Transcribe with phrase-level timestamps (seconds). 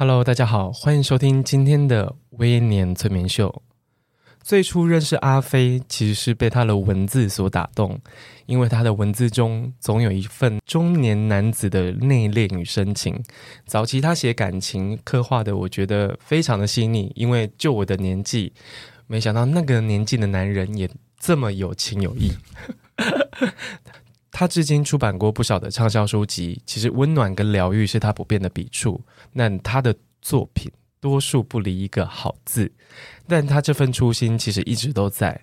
[0.00, 3.62] Hello，大家好，欢迎收听今天的微年催眠秀。
[4.40, 7.98] 最初认识阿飞，其实是被他的文字所打动，
[8.46, 13.20] 因为他的文字中总有一份中年男子的内敛与深情。
[13.66, 18.52] 早期他写感情刻画的，我觉得非常的细腻，因为就我的年纪，
[19.08, 22.30] 没想到那个年纪的男人也这么有情有义。
[24.38, 29.04] 他至今出版过不少的畅销书籍，其实温暖跟疗愈是他不变的笔触。
[29.34, 29.92] 但他的
[30.22, 30.70] 作品
[31.00, 32.70] 多数不离一个好字，
[33.26, 35.40] 但他这份初心其实一直都在。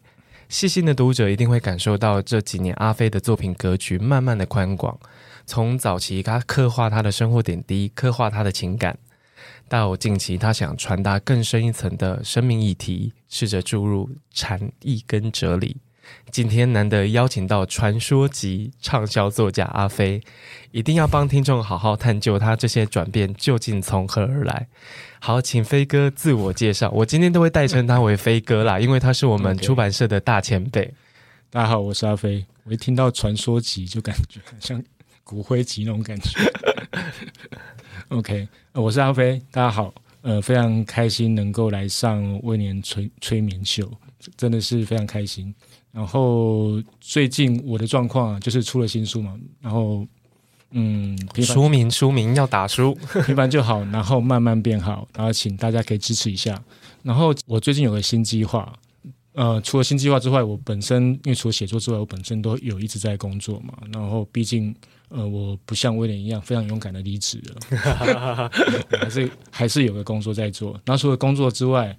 [0.47, 4.97] 细心的读者一定会感受到这几年阿飞的作品格局慢慢的宽广，
[5.45, 8.97] 从早期他刻画他的生活点滴，刻画他的情感，
[9.67, 15.81] 到近期他想传达更深一层的生命议题，试着注入禅意跟哲理。
[16.31, 20.21] 今天难得邀请到传说级畅销作家阿飞，
[20.71, 24.67] 一定要帮听众好好探究他这些转变究竟从何而来。
[25.19, 26.89] 好，请飞哥自我介绍。
[26.91, 30.81] 我今天都会代称他为飞哥啦，因为他是我们出版社的大前辈。
[30.81, 30.91] Okay.
[31.49, 32.45] 大家好，我是阿飞。
[32.63, 34.83] 我一听到传说级就感觉很像
[35.23, 36.39] 骨灰级那种感觉。
[38.09, 39.41] OK，我是阿飞。
[39.51, 43.89] 大家好，呃，非常开心能够来上未年催催眠秀，
[44.35, 45.53] 真的是非常开心。
[45.95, 50.05] 然后最近我的状况就是出了新书嘛，然后
[50.71, 52.93] 嗯，书名书名要打书，
[53.25, 56.61] 平凡就好，然后慢慢变好，然后请大家可以支持一下。
[57.01, 58.77] 然后我最近有个新计划，
[59.35, 63.73] 呃，除了新计划之外，我本身因为除了写作之外，我本身都有一直在工作嘛。
[63.93, 64.75] 然后毕竟
[65.07, 68.49] 呃，我不像威廉一样非常勇敢的离职了，
[68.99, 70.73] 还是还是有个工作在做。
[70.83, 71.97] 然后除了工作之外。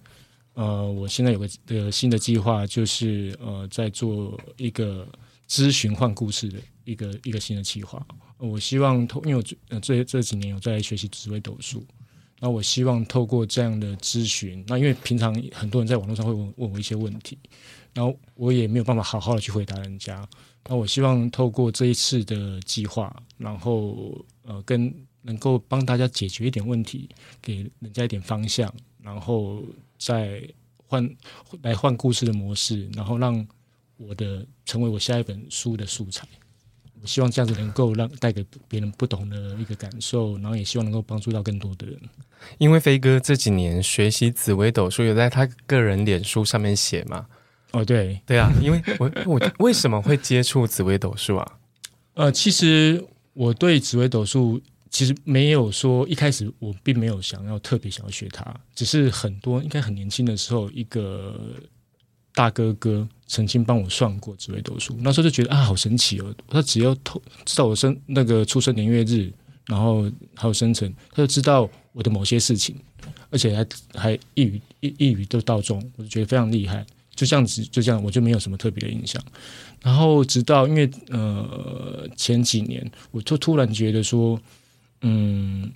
[0.56, 5.06] 呃，我现在有个呃新的计划，就是呃在做一个
[5.46, 8.04] 咨询换故事的一个一个新的计划。
[8.38, 11.84] 我希望透，因为我这这几年有在学习紫微斗数，
[12.40, 17.38] 那我希望透过这样的咨询，那因为平常很多人在网络上会问问我一些问题，
[17.92, 20.26] 然后我也没有办法好好的去回答人家。
[20.66, 24.90] 那我希望透过这一次的计划，然后呃跟
[25.20, 27.10] 能够帮大家解决一点问题，
[27.42, 28.72] 给人家一点方向，
[29.02, 29.62] 然后。
[29.98, 30.42] 再
[30.86, 31.16] 换
[31.62, 33.46] 来换故事的模式，然后让
[33.96, 36.26] 我的成为我下一本书的素材。
[37.02, 42.00] 我希望这样子能够让带给别人不同的一个感受，然后也希望能够帮助到更多的人。
[42.58, 47.26] 因为飞哥这几年学习紫微斗数，有在他个人脸书上面写嘛？
[47.72, 48.52] 哦，对，对啊。
[48.62, 51.58] 因为我我为什么会接触紫微斗数啊？
[52.14, 54.60] 呃，其实我对紫微斗数。
[54.88, 61.38] 其实没有说一开始我并没有想要特别想要学它，只是很多应该很年轻的时候，一个
[62.32, 66.34] 大哥哥曾经帮我算过紫微斗数，那时候就觉得啊，好神奇哦！
[66.48, 69.30] 他只要透知道我生那个出生年月日，
[69.66, 72.76] 然后还有生辰，他就知道我的某些事情，
[73.30, 76.86] 而且还还一语一一语都道中，我就觉得非常厉害。
[77.14, 79.22] 就这样子，就这样，我就没有什么特别的印象。
[79.82, 84.40] 然后直到因为呃前几年，我就突然觉得说。
[85.02, 85.72] 嗯，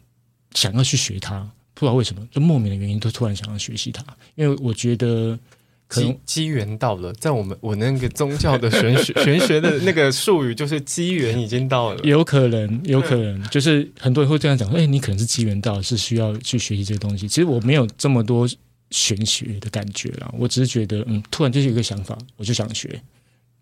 [0.54, 1.40] 想要去学它，
[1.74, 4.04] 不知道为什么，就莫名的原因，都突然想要学习它。
[4.34, 5.38] 因为我觉得
[5.86, 12.00] 可能机缘到了，在我们我那个宗教的玄学玄学的那个术语，就是机缘已经到了。
[12.04, 18.48] 有可能，有可能，就是很多人会这样讲说：“哎，你可能是机缘到，是需要去学习这个东西。”其实我没有这么多
[18.90, 23.00] 玄学的感觉啦，我只是觉得，嗯，突然就是有一个想法，我就想学，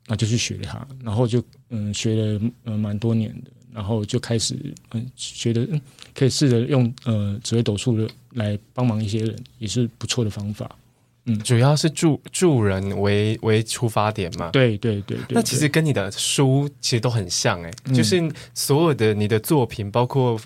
[0.07, 3.51] 那就去学它，然后就嗯学了嗯蛮多年的。
[3.73, 4.57] 然后就开始
[4.93, 5.81] 嗯，觉得嗯，
[6.15, 10.71] 可以试着用呃紫微斗数的来帮忙一些人，也是不错的方法。
[11.31, 14.51] 嗯，主要是助助人为为出发点嘛。
[14.51, 15.35] 对对对对。
[15.35, 20.41] 那其实跟你的书其实都很像哎、欸，就是所有的你的作品，包括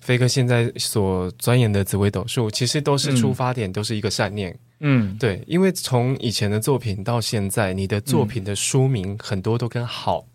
[0.00, 4.54] 飞哥现在所钻研的紫微斗数，其实都是出发点，都是一个善念。
[4.80, 10.26] 嗯，对，因为从以前的作品到现在，你的作品的书名很多都跟好，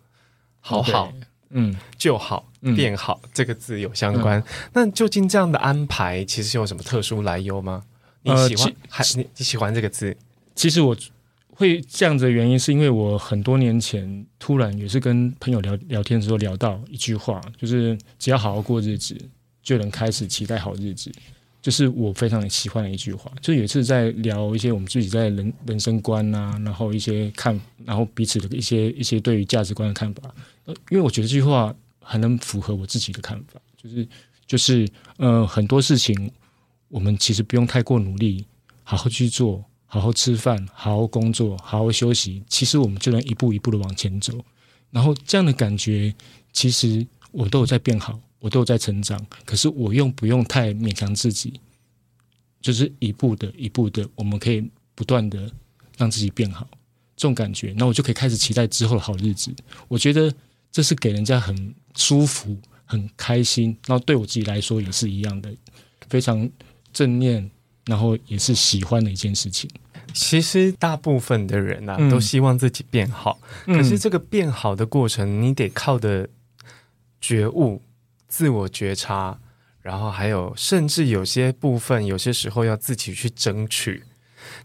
[0.60, 1.12] 好好。
[1.52, 4.40] 嗯，就好变好、嗯、这个字有相关。
[4.40, 7.82] 嗯、那究竟这样的安排，其实有什么特殊来由吗？
[8.22, 10.16] 你喜欢、呃、还你你喜欢这个字？
[10.54, 10.96] 其实我
[11.48, 19.16] 会这样子的原因，是因为我很多年前突然也是跟朋友聊聊天的时候聊到一句话，就是只要好好过日子，
[19.62, 21.12] 就能开始期待好日子。
[21.62, 23.32] 就是我非常喜欢的一句话。
[23.40, 30.34] 就有一次在聊一些我们自己在人人生观啊，然后一些看，然后彼此的一些一些对于价值观的看法。
[30.64, 34.08] 呃，因为我觉得这句话很能符合我自己的看法，就是
[34.46, 34.86] 就是
[35.16, 36.30] 呃很多事情
[36.88, 38.44] 我们其实不用太过努力，
[38.82, 44.32] 好好去做，好好吃饭，好好工作，好好休息，其实我们就能一步一步的往前走。
[44.90, 46.14] 然后这样的感觉，
[46.52, 49.24] 其实我都有在变好，我都有在成长。
[49.46, 51.58] 可是我用不用太勉强自己，
[52.60, 55.50] 就是一步的一步的，我们可以不断的
[55.96, 56.68] 让自己变好，
[57.16, 59.54] 这种感觉，那我就可以开始期待之后的好日子。
[59.88, 60.30] 我觉得
[60.70, 65.54] 这是给人家很舒服、很开心，然后对我自己来说也是一样的，
[66.08, 66.50] 非常
[66.92, 67.50] 正念，
[67.86, 69.70] 然后也是喜欢的一件事情。
[70.14, 73.40] 其实大部分的人啊，都希望自己变好。
[73.66, 76.28] 嗯、可是这个变好的过程，你得靠的
[77.18, 77.80] 觉悟、
[78.32, 79.38] 自我觉察，
[79.82, 84.02] 然后还有甚至有些部分，有些时候要自己去争取。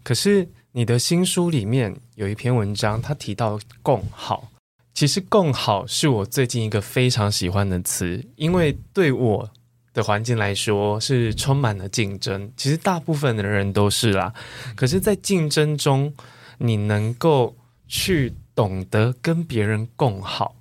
[0.03, 4.49] 可是你的新书里面有一篇文章，他提到“共好”。
[4.95, 9.49] 其实“共好”是我最近一个非常喜欢的词，因为对我。
[9.93, 14.31] 的环境来说是充满了竞争，其实大部分的人都是啦。
[14.75, 16.13] 可是，在竞争中，
[16.59, 20.55] 你能够去懂得跟别人共好，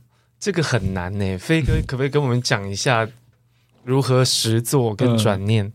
[0.47, 1.37] 这个很难呢。
[1.43, 3.09] 飞哥，可不可以跟我们讲一下
[3.83, 5.67] 如何实作跟转念？
[5.67, 5.73] 嗯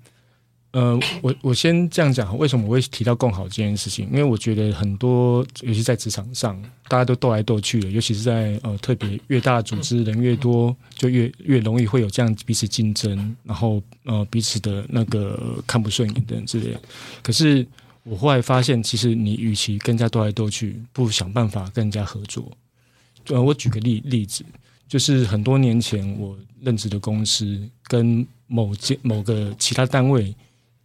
[0.71, 4.07] 呃，我我先这样讲，为什么我会提到共好这件事情？
[4.09, 6.57] 因为我觉得很多，尤其在职场上，
[6.87, 16.79] 大家都斗来斗去的，尤其是在呃特别越大组织人越多，就越越容易会有这样彼此竞争，然后呃彼此的那个看不顺眼等之类的。
[17.21, 17.67] 可是
[18.03, 22.49] 我后来发现，其实你与其跟人家斗来斗去，不如想办法跟人家合作。
[23.27, 24.43] 呃，我举个例例子，
[24.87, 30.35] 就是很多年前我任职的公司跟某间某个其他单位。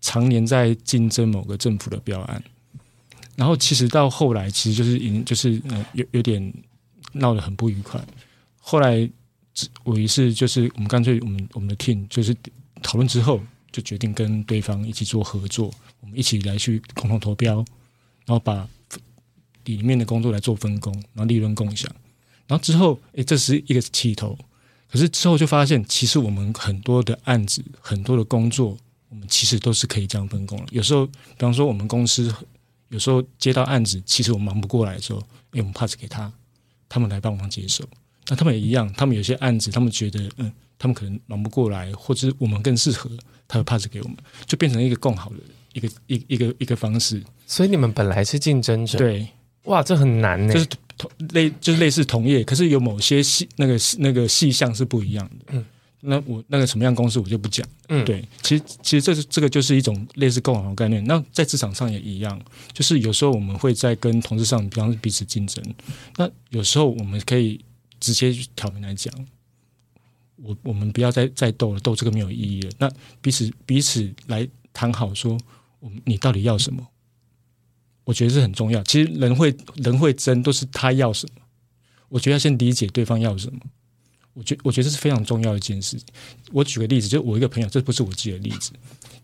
[0.03, 2.41] 常年在竞争某个政府的标案，
[3.35, 6.55] 然后其实到后来，其实就是已经就是呃有有点
[7.13, 8.01] 闹得很不愉快。
[8.61, 9.09] 后来
[9.83, 12.37] 我于是就是我们干脆我们我们的 team 就是
[12.83, 13.41] 讨论之后，
[13.73, 17.57] 就决定跟对方一起做合作，我们一起来去共同投标，
[18.27, 18.69] 然后把
[19.65, 21.91] 里面的工作来做分工，然后利润共享。
[22.47, 24.39] 然后之后，诶，这是一个起头。
[24.89, 28.77] 可是之后就发现，其实我们很多的案子，很多的工作。
[29.09, 30.67] 我们其实都是可以这样分工了。
[30.73, 32.33] 有时候，比方说我们公司
[32.89, 35.21] 有时候接到案子，其实我们忙不过来的时候，
[35.53, 36.31] 哎，我们 pass 给他，
[36.89, 37.85] 他们来帮忙接手。
[38.27, 43.09] 那他们也一样，他们有些案子，他们觉得嗯，他们可能忙不过来，或者我们更适合，
[43.47, 45.37] 他会 pass 给我们，就变成一个更好的
[45.73, 47.23] 一个一一个一个方式。
[47.47, 49.29] 所以你们本来是竞争者，对，
[49.67, 50.53] 哇，这很难呢。
[50.53, 50.67] 就是
[50.97, 55.47] 同类就是类似同业，可是有某些细那个那个细项是不一样的。
[55.49, 55.65] 嗯。
[56.09, 61.03] 那我那个什么样公司我就不讲，嗯，对，其实其实这是这个就是一种类似共好的概念。
[61.05, 62.41] 那在职场上也一样，
[62.73, 65.65] 就是有时候我们会在跟同事上，比方说彼此竞争。
[66.17, 67.59] 那有时候我们可以
[67.99, 69.13] 直接挑明来讲，
[70.37, 72.71] 我我们不要再再斗了，斗这个没有意义了。
[72.79, 72.89] 那
[73.21, 75.37] 彼此彼此来谈好，说
[75.81, 76.87] 我们你到底要什么？
[78.07, 78.81] 我觉得这很重要。
[78.85, 81.43] 其实人会人会争，都是他要什么。
[82.09, 83.59] 我觉得要先理解对方要什么。
[84.33, 85.99] 我觉我觉得这是非常重要的一件事。
[86.53, 88.71] 我举个例子，就我一个朋友，这不是我自己的例子，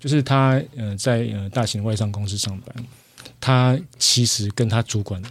[0.00, 2.84] 就是他呃在呃大型外商公司上班，
[3.40, 5.22] 他其实跟他主管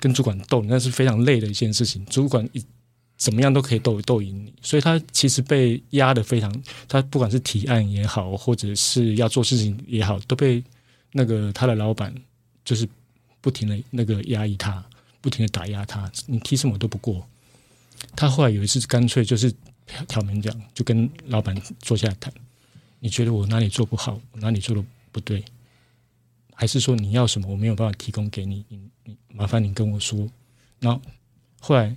[0.00, 2.02] 跟主管斗，那是非常累的一件事情。
[2.06, 2.64] 主管一
[3.18, 6.50] 怎么样都可以斗斗赢你，所以他其实被压得非常。
[6.88, 10.62] 他不管是提案也好，或者是要做事情也好，都被
[11.12, 12.14] 那个他的老板
[12.64, 12.88] 就是
[13.40, 14.84] 不停的那个压抑他，
[15.20, 17.26] 不停的打压他，你提什么都不过。
[18.16, 19.52] 他后来有一次干脆就是
[20.08, 22.32] 挑明讲，就跟老板坐下来谈。
[23.00, 25.44] 你觉得我哪里做不好，哪里做的不对，
[26.54, 28.64] 还是说你要什么我没有办法提供给你？
[28.68, 30.26] 你你麻烦你跟我说。
[30.80, 31.00] 然后
[31.60, 31.94] 后来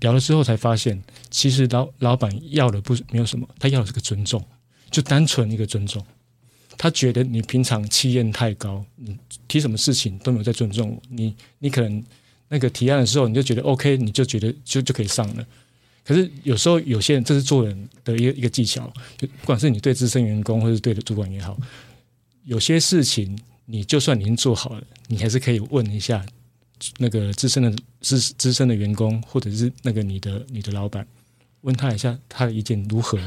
[0.00, 4.44] 聊了之后才发现，其实老老板要的不是没有什么，他要的是个尊重，
[4.90, 6.04] 就单纯一个尊重。
[6.78, 9.14] 他觉得你平常气焰太高，你
[9.46, 12.02] 提什么事情都没有在尊重我，你你可能。
[12.50, 15.46] 那个提案的时候，你就觉得 OK，你就觉得就就可以上了。
[16.02, 21.54] 可是有时候有些人，这是做人的一个一个技巧，就不管是你对资深员工，或是对的主管也好，
[22.44, 26.24] 有些事情你就算已经做好了，你还是可以问一下
[26.96, 31.06] 那个资深的资资深的员工，或者是那个你的你的老板，
[31.60, 33.20] 问他一下他的意见如何，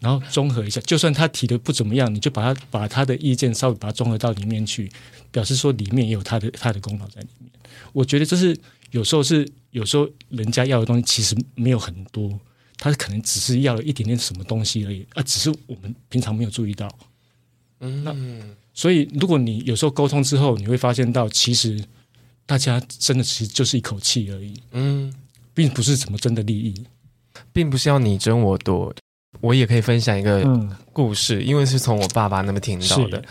[0.00, 4.90] 然后综合一下，就算他提的不怎么样，你就把他把他的意见稍微把它综合到里面去，
[5.30, 7.50] 表示说里面也有他的他的功劳在里面。
[7.92, 8.58] 我觉得这是
[8.92, 12.40] 有时候是有时候人家要的东西其实没有很多，
[12.78, 16.88] 他可能只是要了一点点什么东西而已，啊，只是我们平常没有注意到。
[17.80, 18.16] 嗯，那
[18.72, 21.82] 所以如果你有时候沟通之后，你会发现到其实
[22.46, 25.12] 大家真的其实就是一口气而已，嗯，
[25.52, 26.74] 并不是什么真的利益，
[27.52, 28.94] 并不是要你争我夺。
[29.40, 30.42] 我也可以分享一个
[30.92, 33.22] 故事，嗯、因为是从我爸爸那边听到的。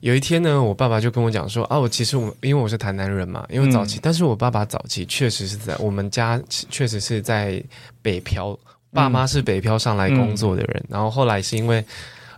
[0.00, 7.62] 有一天呢，我爸爸就跟我讲说：“啊，我其实我因为我是台南人嘛，因为早期，嗯、但是我爸爸早期确实是在我们家，确实是在
[8.00, 8.58] 北漂，
[8.92, 10.82] 爸妈是北漂上来工作的人。
[10.84, 11.84] 嗯、然后后来是因为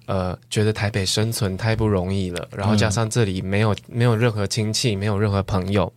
[0.07, 5.93] 呃觉得台北生存太不容易了，然后加上这里没有没有任何亲戚，没有任何朋友，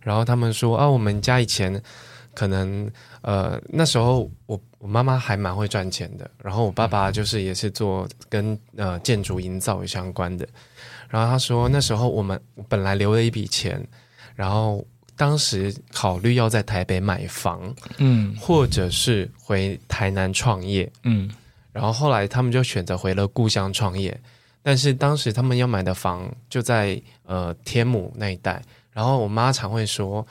[0.00, 1.80] 然后他们说啊，我们家以前
[2.34, 2.90] 可能
[3.26, 10.46] 呃那时候我我妈妈还蛮会赚钱的，然后我爸爸就是也是做跟呃建筑营造有相关的。”
[11.10, 13.84] 然后他说，那时候我们本来留了一笔钱，
[14.36, 14.84] 然后
[15.16, 21.28] 当时考虑要在台北买房，嗯，或者是回台南创业，嗯，
[21.72, 24.16] 然后后来他们就选择回了故乡创业，
[24.62, 30.26] 但是当时他们要买的房就在呃天母那一带，然后我妈常会说，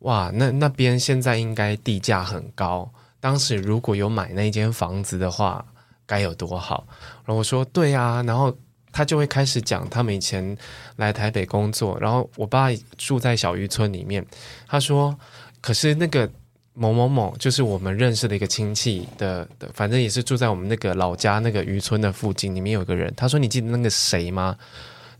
[0.00, 5.64] 哇，那那边现在应该地价很高，当时如果有买那间房子的话，
[6.06, 6.86] 该有多好。
[7.24, 8.56] 然后我说，对啊，然后。
[8.92, 10.58] 他就会开始讲他们以前
[10.96, 14.26] 来台北工作，然后我爸住在小渔村里面。
[14.66, 15.16] 他说
[15.62, 16.28] ：“可是那个
[16.74, 22.52] 某某某，就是我们认识的一个亲戚的，反正也是住在我们那个老家那个渔村的附近。
[22.52, 24.56] 里面有个人，他说你记得那个谁吗？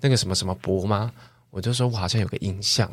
[0.01, 1.13] 那个什么什么伯吗？
[1.51, 2.91] 我就说我好像有个印象。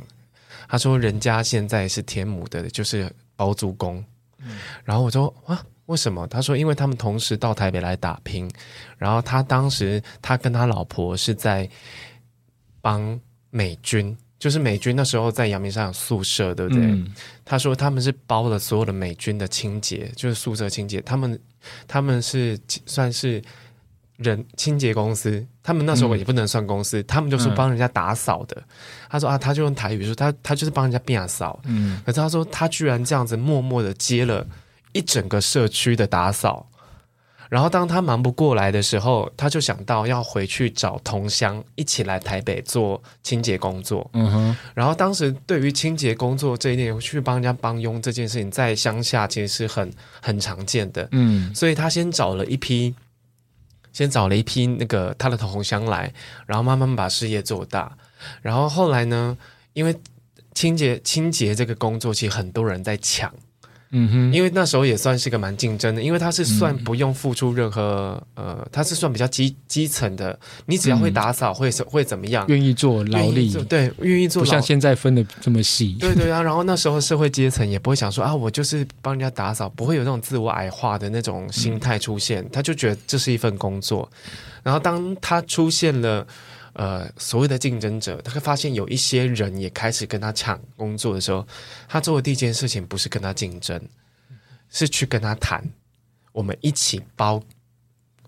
[0.68, 4.04] 他说人家现在是天母的，就是包租公。
[4.40, 6.28] 嗯，然后我说啊。”为什么？
[6.28, 8.52] 他说，因为他们同时到台北来打拼，
[8.98, 11.66] 然后他当时他跟他老婆是在
[12.82, 13.18] 帮
[13.52, 16.84] 美军，就是美军那时候在阳明山有宿舍，对不对？
[16.84, 17.08] 嗯、
[17.46, 21.02] 他说他们是包了所有的美军的清洁，就是宿舍清洁。
[21.04, 21.40] 他们
[21.88, 23.42] 他们是算是
[24.18, 28.56] 人清洁公司，他们那时候也不能算公司，嗯、他们就是帮人家打扫的。
[28.60, 28.64] 嗯、
[29.10, 31.60] 他说啊，他就用台语说，他他就是帮人家变扫。
[31.66, 34.46] 嗯，可是他说他居然这样子默默的接了。
[34.94, 36.66] 一整个社区的打扫，
[37.50, 44.10] 然后当他忙不过来的时候，他就想到要回去找同乡一起来台北做清洁工作。
[44.14, 44.58] 嗯哼。
[44.74, 51.08] 然后当时对于清洁工作这一点，去帮人家帮佣这件事情，在乡下其实是很很常见的。
[51.12, 51.54] 嗯。
[51.54, 52.96] 所以他先找了一批，
[53.98, 56.14] 先找了一批那个他的同乡来，
[56.46, 57.98] 然后慢慢把事业做大。
[58.44, 59.36] 然后后来呢，
[59.74, 59.96] 因为
[60.54, 63.34] 清洁清洁这个工作，其实很多人在抢。
[63.92, 72.46] 嗯哼，因为那时候也算是个蛮竞争的，因为他是算不用付出任何、嗯、呃，他是算比较基基层的，你只要会打扫，会、嗯、会怎么样？
[72.50, 75.96] 愿意做劳力，对，愿意做，不像现在分的这么细。
[76.00, 84.10] 对对啊， 然后那时候社会阶层也不会想说啊，我就是帮人家打扫，不会有那种自我矮化的那种心态出现，嗯、他就觉得这是一份工作。
[84.64, 86.28] 然后当他出现了。
[86.78, 91.44] 呃，所谓的竞争者，他会发现有一些人也开始跟他抢工作的时候，
[91.88, 93.82] 他做的第一件事情不是跟他竞争，
[94.70, 95.68] 是去跟他谈，
[96.32, 97.42] 我们一起包。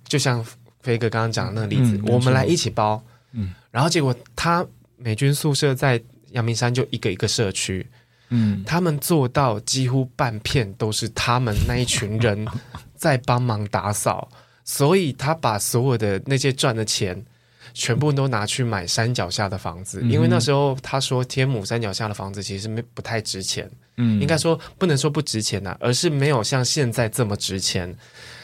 [0.08, 0.44] 就像
[0.82, 3.00] 飞哥刚刚讲的那个例子，嗯、我们来一起包。
[3.34, 4.66] 嗯，然后结果他
[4.98, 6.02] 美军宿舍在
[6.32, 7.86] 阳明山就一个一个社区，
[8.30, 12.48] 嗯，他们做到几乎半片都是他们那一群人
[12.96, 14.28] 在帮忙打扫，
[14.66, 17.24] 所以他把所有的那些赚的钱。
[17.74, 27.96] 全部都拿去买山脚下的房子，因为那时候他说天母山脚下的房子其实没不太值钱，嗯，应该说不能说不值钱呐、啊，而是没有像现在这么值钱。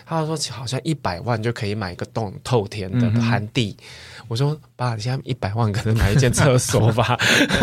[0.07, 7.17] 他说好像一百万就可以买一个洞透天的寒地，嗯、我说爸，你现在一百万可能买一间厕所吧。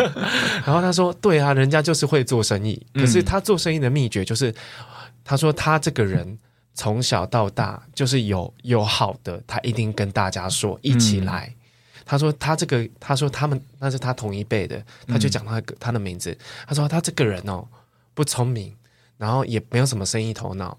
[0.66, 4.52] 然后他说对啊，人家就是会做生意，可是他做生意的秘诀就是，
[5.24, 6.38] 他说他这个人。
[6.74, 11.46] 从小到大就是有有好的，他一定跟大家说一起来。
[11.46, 16.36] 嗯、他说他这个，他说他们那是他同一辈的，他就讲他他的名字。
[16.66, 17.66] 他说他这个人哦
[18.14, 18.74] 不聪明，
[19.18, 20.76] 然后也没有什么生意头脑，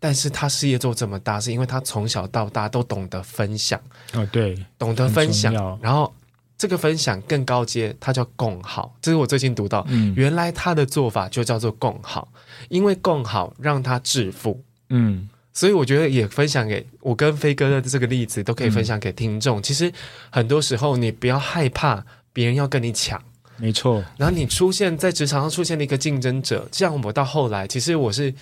[0.00, 3.80] 但是他事业做这么大，是因为他从小到大都懂得分享。
[4.14, 5.54] 哦，对，懂得分享。
[5.80, 6.12] 然后
[6.58, 8.96] 这个分享更高阶，他叫共好。
[9.00, 12.28] 这是我最近读到，嗯、原来他的做法就叫做共好，
[12.68, 14.60] 因为共好让他致富。
[14.88, 15.28] 嗯。
[15.56, 19.58] 所以我觉得也分享给我跟飞哥的这个例子，都可以分享给听众。
[19.58, 19.90] 嗯、其实
[20.28, 23.18] 很多时候你不要害怕别人要跟你抢，
[23.56, 24.04] 没错。
[24.18, 28.32] 然后你出现在职场上出现了一个竞争者，像我到后来，其实我是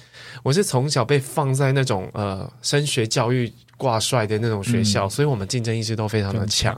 [0.42, 6.76] 我是从小被放在那种呃升学教育挂帅的那种学校，嗯、所以我们竞争意识都非常的强。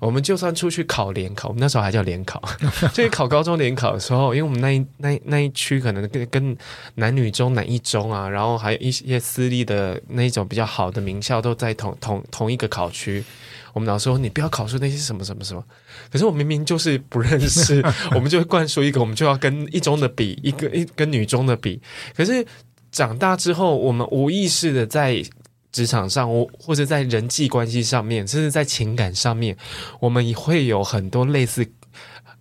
[0.00, 2.42] 我们就算出去考联考，我们那时候还叫联考，
[2.94, 6.56] 就是考高中联考的时候，因为我们那一那那一区可能跟跟
[6.94, 13.24] 男女中、男一中啊，然后还有一些私立的那一种比较好的名校都在同同同一个考区，
[13.72, 15.64] 我我们老师说你不要考出那些什么什么什么，
[16.10, 17.80] 可是我明明就是不认识，
[18.12, 21.80] 我们就会灌输一个，我们就要跟一中的比，一个一跟女中的比。
[22.16, 22.44] 可是
[22.90, 25.22] 长大之后，我们无意识的在
[25.72, 29.56] 职场上，我或者在人际关系上面，甚至在情感上面，
[30.00, 31.66] 我们也会有很多类似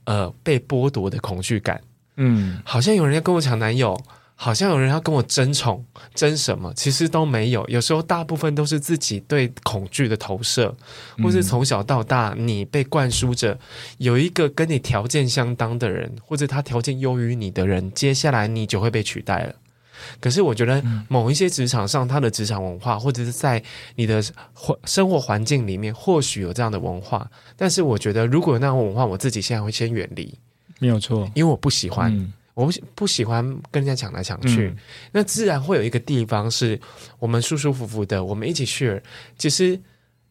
[0.05, 1.81] 呃被剥夺的恐惧感。
[2.15, 3.97] 嗯，好像有人要跟我抢男友。
[4.39, 6.71] 好像有人要跟我争宠，争什么？
[6.75, 7.67] 其实都没有。
[7.67, 10.77] 有时候大部分都是自己对恐惧的投射，
[11.23, 13.57] 或是从小到大你被灌输着
[13.97, 19.55] 有一个跟你条件相当的人，或者他条件优于你的人，接下来你就会被取代了。
[20.19, 23.61] 可是我觉得某一些职场上，他的职场文化，或者是在
[23.95, 24.23] 你的
[24.53, 27.29] 环生活环境里面，或许有这样的文化。
[27.55, 30.37] 但是我觉得，如果有那样文化，我自己现在会先远离，
[30.79, 32.11] 没有错，因为我不喜欢。
[32.13, 34.77] 嗯我不不喜欢跟人家抢来抢去，嗯，
[35.11, 36.81] 那自然会有一个地方是
[37.19, 38.99] 我们舒舒服服的，我们一起 share。
[39.37, 39.79] 其实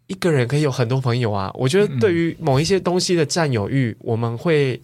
[0.08, 1.52] 一个人可以有很多朋友啊。
[1.54, 4.82] 我觉得对于某一些东西的占有欲，我们会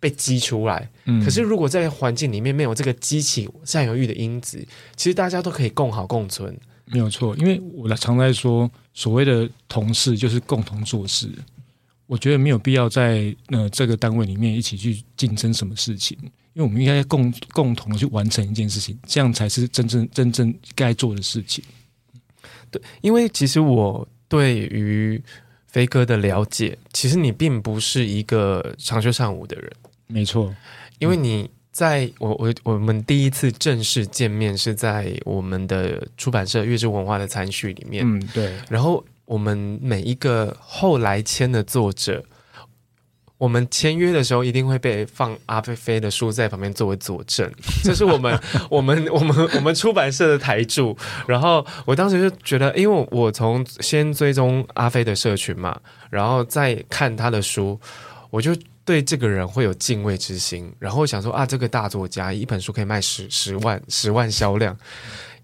[0.00, 0.90] 被激出来。
[1.04, 4.66] 嗯，可是如果在环境里面没有这个激起占有欲的因子，
[4.96, 6.58] 其实大家都可以共好共存。
[6.86, 11.30] 没有错，因为我常在说，所谓的同事就是共同做事。
[12.06, 16.18] 我觉得没有必要在呃这个单位里面一起去竞争什么事情。
[16.52, 21.62] 因为我们应该共共同去完成一件事情，这样才是真正真正该做的事情。
[22.72, 25.22] 对，因为其实我对于
[25.68, 29.72] 飞哥的了解，其实你并不是一个长袖善舞的人。
[30.10, 30.54] 没错，
[30.98, 38.04] 因为你在我我我们第一次正式见面是在我们的出版社月之文化的餐序里面。
[38.06, 38.52] 嗯，对。
[38.68, 42.24] 然后我们每一个后来签的作者。
[43.38, 47.50] 我们签约的时候一定会被放阿飞飞的书在旁边作为佐证，
[47.82, 48.38] 这是我们
[48.68, 50.94] 我们我们我们出版社的台柱。
[51.26, 57.80] 然后我当时就觉得，因为我从先追踪阿飞的社群嘛，然后再看他的书，
[58.28, 58.54] 我就
[58.90, 60.74] 对这个人会有敬畏之心。
[60.80, 64.76] 然后想说啊，这个大作家一本书可以卖十十万十万销量，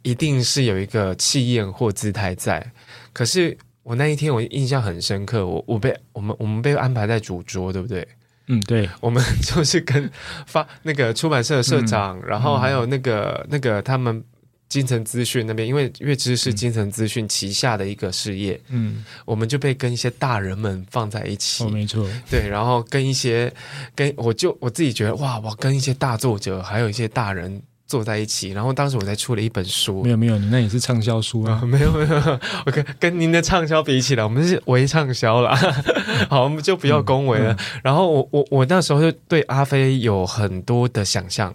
[0.02, 2.72] 一定是有一个气焰或姿态在。
[3.12, 3.56] 可是。
[3.86, 8.04] 我那一天我印象很深刻，我我被我们我们被安排在主桌，对不对？
[8.48, 10.10] 嗯，对，我们就是跟
[10.44, 14.24] 发那个出版社的社长，嗯、然后还有那个、嗯、那个他们
[14.68, 23.52] 精诚资讯那边，因为月之是金城资讯旗下的一个事业，嗯，我们就被跟一些大人们放在一起，哦，没错，对，然后跟一些
[23.94, 27.62] 跟我就我自己觉得哇，我跟一些大作者，还有一些大人。
[27.88, 30.02] 坐在一起，然后当时我才出了一本书。
[30.02, 31.62] 没有没有，你那也是畅销书啊。
[31.64, 35.54] 没有没有，我跟跟您的畅销比起来，我们是微畅销了。
[36.28, 37.52] 好，我们就不要恭维了。
[37.52, 41.54] 嗯嗯、然后我我我那时候就对阿飞有很多的想象，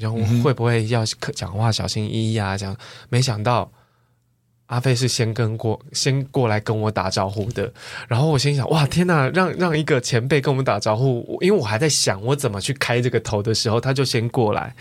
[0.00, 2.56] 我想我会不会要讲话小心翼翼啊？
[2.56, 2.76] 这样，
[3.08, 3.70] 没想到。
[4.70, 7.70] 阿飞是先跟过，先过来跟我打招呼的。
[8.06, 9.28] 然后我心想：哇，天哪！
[9.30, 14.72] 让让一个前辈跟我们打招呼，因为我还在想我怎么去开这个头的时候，他就先过来。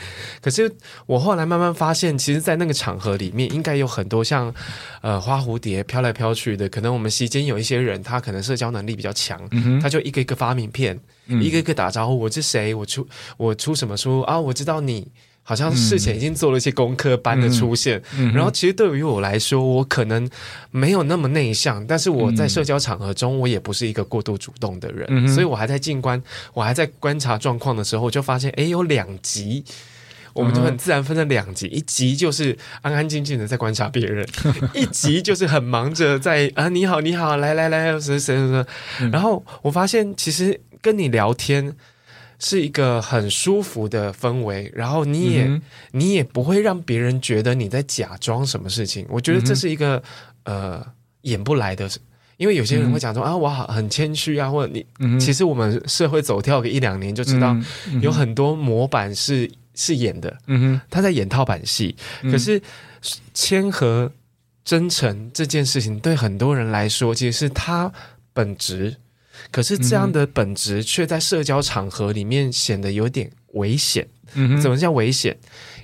[0.42, 0.72] 可是
[1.08, 4.54] 我后来慢慢发现，其实，在那个场合里面，应该有很多像
[5.02, 6.70] 呃花蝴蝶飘来飘去的。
[6.70, 12.20] 可能我们席间有一些人，他可能社交能力比较强，嗯、他就一个一个发名片，嗯、一个一个打招呼。
[12.20, 12.76] 我是谁？
[12.76, 14.40] 我出我出什么书啊？
[14.40, 15.08] 我知道你。
[15.50, 20.30] 好像事前已经做了一些功课般的出现，嗯嗯、然后其实对于我来说，我可能
[20.70, 26.22] 没有那么内向，但是我在社交场合中，我也不是一个过度主动的人，嗯、所以我还在静观，
[26.54, 29.64] 我还在观察状况的时候，我就发现，哎，有两级，
[30.34, 34.24] 我们就很自然分成两级，一级就是安安静静的在观察别人，
[34.76, 38.66] 一级就是很忙着在啊，你好，你好，来来来，谁谁谁，
[39.12, 41.76] 然后我发现，其实跟你聊天。
[42.40, 49.06] 是一个很舒服的氛围，然后你也、嗯、你也不会让别人觉得你在假装什么事情。
[49.10, 50.02] 我觉得这是一个、
[50.44, 50.88] 嗯、呃
[51.24, 51.90] 演不来的，
[52.38, 57.54] 因为有些人会讲说、嗯、啊，我好很谦虚啊，或者你、嗯、其实我们社会走跳个一两年就知道，
[58.02, 61.94] 有很多模板是是演的，嗯哼，他在演套版戏。
[62.24, 62.62] 可是
[63.34, 64.10] 谦和
[64.64, 67.92] 真诚这件事情，对很多人来说，其实是他
[68.32, 68.96] 本质。
[69.52, 74.08] 可是这样的本质却在社交场合里面显得有点危险。
[74.36, 75.36] 嗯，怎么叫危险？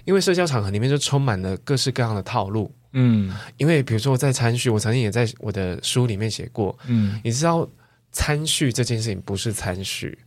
[0.04, 2.72] 因为社交场合里面就充满了各式各样的套路。
[2.94, 6.78] 嗯，因为比如说我在参序，我曾经也在我的书里面写过。
[6.88, 7.68] 嗯，你知道
[8.12, 10.18] 参序这件事情不是参序，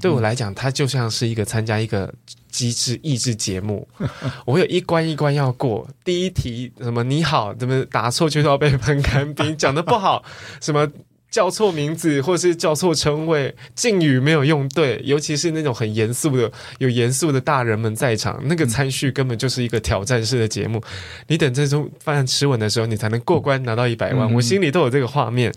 [0.00, 2.12] 对我来讲，它就像是一个参加一个
[2.50, 3.88] 机制益智节目。
[4.44, 10.22] 我有一关一关要过，第一题什么你好，怎么答错就要被喷干冰，讲的不好
[10.60, 10.86] 什么。
[11.34, 20.80] 叫错名字，或是叫错称谓，敬语没有用对，尤其是那种很严肃的、有严肃的大人们在场，那个餐序根本就是一个挑战式的节目。
[21.26, 24.32] 你等这顿饭吃稳的时候，你才能过关拿到一百万。
[24.32, 25.52] 我心里都有这个画面。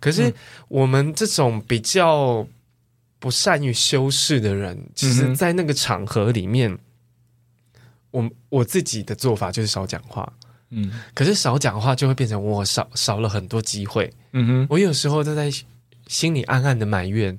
[0.00, 0.32] 可是
[0.68, 2.48] 我们这种比较
[3.18, 6.78] 不善于修饰的人，其实，在那个场合里面，
[8.12, 10.32] 我我自己的做法就是少讲话。
[10.70, 14.12] 嗯，可是少讲话就会变成我少少了很多机会。
[14.32, 15.50] 嗯哼，我有时候都在
[16.06, 17.38] 心里暗暗的埋怨，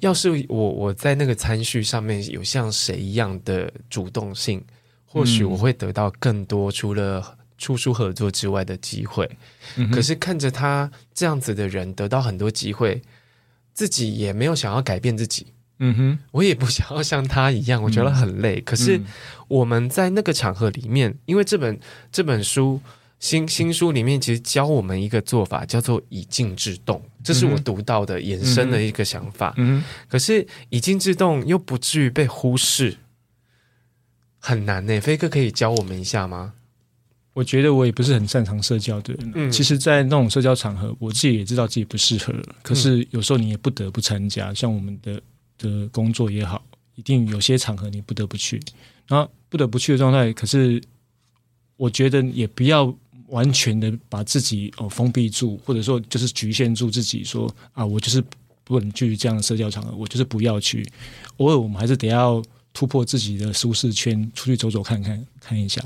[0.00, 4.64] 要是我我在那个餐序上面有像谁一样的主动性，
[5.04, 9.28] 或许我会得到更多除了出书合作之外的机会。
[9.76, 13.02] 嗯，可是看着他这样子的人得到很多机会，
[13.72, 15.46] 自己也没有想要改变自己。
[15.84, 18.60] 嗯哼，我也不想要像他一样，我觉得很累。
[18.60, 19.00] 嗯、可是
[19.48, 21.76] 我们在那个场合里面，因为这本
[22.12, 22.80] 这本书
[23.18, 29.56] 新新书里面其实教我们一个做法，叫做以静制动，这是我读到的衍生的一个想法。
[30.08, 32.96] 可是以静制动又不至于被忽视，
[34.38, 35.00] 很难呢。
[35.00, 36.52] 飞哥可以教我们一下吗？
[37.32, 39.32] 我觉得我也不是很擅长社交的人。
[39.34, 42.32] 嗯，其实，在那种社交场合，我自己也知道自己不适合。
[42.62, 45.20] 可是有时候你也不得不参加，像我们的。
[45.62, 46.60] 的工作也好，
[46.96, 48.60] 一定有些场合你不得不去，
[49.06, 50.32] 然后不得不去的状态。
[50.32, 50.82] 可是
[51.76, 52.92] 我觉得也不要
[53.28, 58.22] 完全的把自己哦封闭住，或者说就是局限住自己说，说啊，我就是
[58.64, 60.84] 不能去这样的社交场合，我就是不要去。
[61.38, 62.42] 偶尔我们还是得要
[62.74, 65.80] 突破自己的舒适圈，出去走走看看看一下。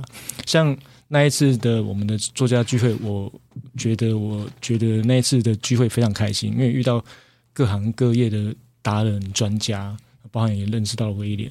[0.47, 0.77] 像
[1.09, 3.33] 那一次的我们的作家聚会，我
[3.77, 7.05] 觉得我觉得那一次的聚会非常开心，因为遇到
[7.53, 8.55] 各行各业的。
[8.87, 9.96] 达人专家，
[10.31, 11.51] 包含也认识到了威廉。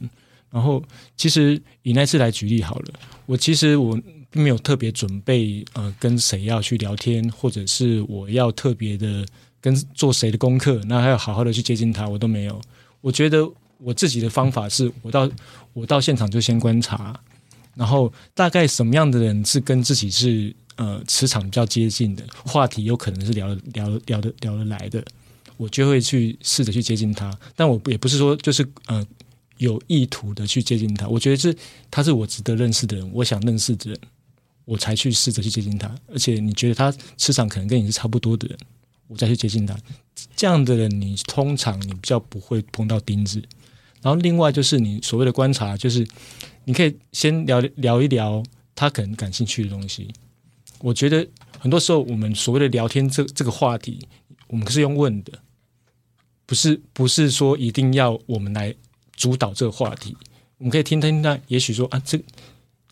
[0.50, 0.82] 然后，
[1.18, 2.94] 其实以那次来举例好了，
[3.26, 9.26] 我其实我并没有特别准备，呃，跟谁要去聊天，或者是我要特别的
[9.60, 12.62] 跟做谁的功课，那还要好好的去接近他，我都没有。
[13.02, 13.46] 我觉得
[13.80, 15.30] 我自己的方法是我到
[15.74, 17.20] 我到现场就先观察，
[17.76, 25.04] 然后大概什么样的人是跟自己是呃磁场比较接近的，话题有可能是聊聊聊得聊得来的。
[25.58, 29.06] 我就会去试着去接近他，但我也不是说就是呃
[29.58, 31.08] 有意图的去接近他。
[31.08, 31.56] 我觉得是
[31.90, 34.00] 他是我值得认识的人，我想认识的人，
[34.66, 35.94] 我才去试着去接近他。
[36.08, 38.58] 而且你觉得他磁场可能跟你是差不多的人，
[39.08, 39.78] 我再去接近他。
[40.36, 43.42] 这样的人，你通常你比较不会碰到钉子。
[44.02, 46.06] 然后另外就是你所谓的观察，就是
[46.66, 48.44] 你可以先聊聊一聊
[48.76, 50.14] 他可能感兴趣的东西。
[50.80, 51.26] 我觉得
[51.58, 54.06] 很多时候我们所谓的聊天这这个话题，
[54.56, 55.34] 我们是用问的。
[56.46, 58.74] 不是不是说一定要我们来
[59.18, 60.16] 主导这个话题，
[60.60, 62.18] 我们可以听听他，也许说啊，这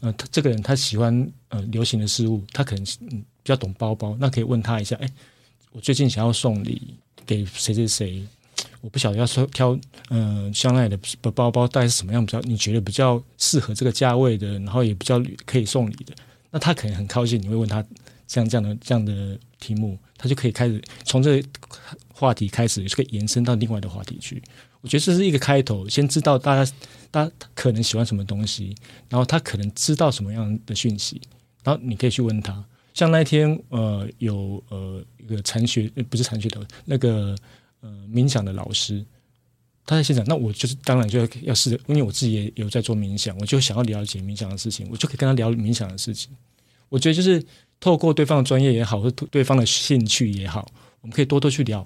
[0.02, 5.08] 呃，他这个人他喜欢呃流行的事物，他可能嗯比较懂包包，那可以问他一下，哎，
[5.72, 6.96] 我最近想要送礼
[7.26, 8.28] 给谁谁谁，
[8.82, 11.00] 我不晓得要说挑嗯、香奈儿的
[11.32, 16.14] 包包，大概是什么样比较你觉得比较适合这个价位的，然后也比较可以送礼的，
[16.52, 17.86] 那他可能很高兴，你会问他
[18.42, 21.48] 像这样的这样的题目，他就可以开始从这个。
[22.16, 24.42] 话题开始就可以延伸到另外的话题去，
[24.82, 26.72] 我觉得这是一个开头，先知道大家
[27.10, 28.74] 大家可能喜欢什么东西，
[29.10, 31.20] 然后他可能知道什么样的讯息，
[31.64, 32.64] 然后你可以去问他。
[32.94, 37.36] 像那天呃有呃一个禅学不是禅学的那个
[37.82, 39.04] 呃冥想的老师，
[39.86, 46.32] 他在现场，那我就是当然就要要试着，因为我自己也有在做冥想，我就想要了解冥想的事情，我就可以跟他聊冥想的事情。
[46.90, 47.44] 我觉得就是
[47.84, 50.66] 透过对方的专业也好，或对方的兴趣也好，
[51.02, 51.86] 我们可以多多去聊。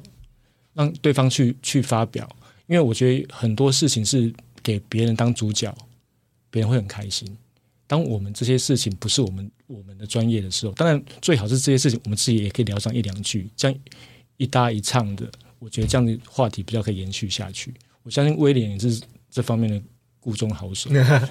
[0.76, 2.30] 让对方去去发表，
[2.68, 4.32] 因为我觉得很多事情是
[4.62, 5.76] 给别人当主角，
[6.52, 7.28] 别人会很开心。
[7.88, 13.80] 当我们这些事情不是我们我们的专业的时候，当然最好是这些事情我们自己也可以聊上一两句，这样
[14.36, 17.74] 一搭一唱的，我觉得这样的话题比较可以延续下去。
[18.04, 19.82] 我相信威廉也是这方面的
[20.28, 20.90] 顾中好手。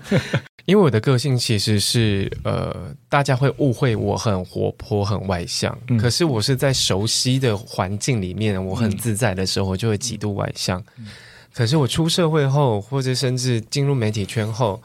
[0.64, 2.74] 因为我的个性其实是呃，
[3.11, 5.78] 大家会误会我很活泼、很外向。
[5.88, 10.82] 嗯、可是我是在熟悉的环境里面，我很自在的时候，我就会极度外向。
[10.96, 11.09] 嗯、
[11.52, 14.82] 可是我出社会后，或者甚至进入媒体圈后，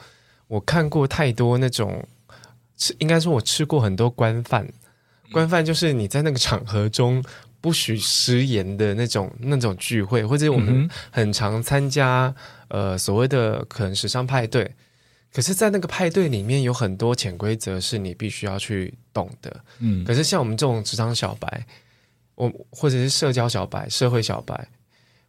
[0.50, 2.06] 我看过太多那种
[2.78, 4.68] 吃，应该说我吃过很多官饭。
[5.32, 7.24] 官饭就是你在那个场合中
[7.62, 12.36] 不许食言的那种那种聚会，或者我们很常参加
[12.72, 14.70] 呃所谓的可能时尚派对。
[15.34, 19.64] 可是，在那个派对里面，有很多潜规则是你必须要去懂的。
[19.80, 21.66] 嗯，可是像我们这种职场小白，
[22.36, 24.68] 我或者是社交小白、社会小白，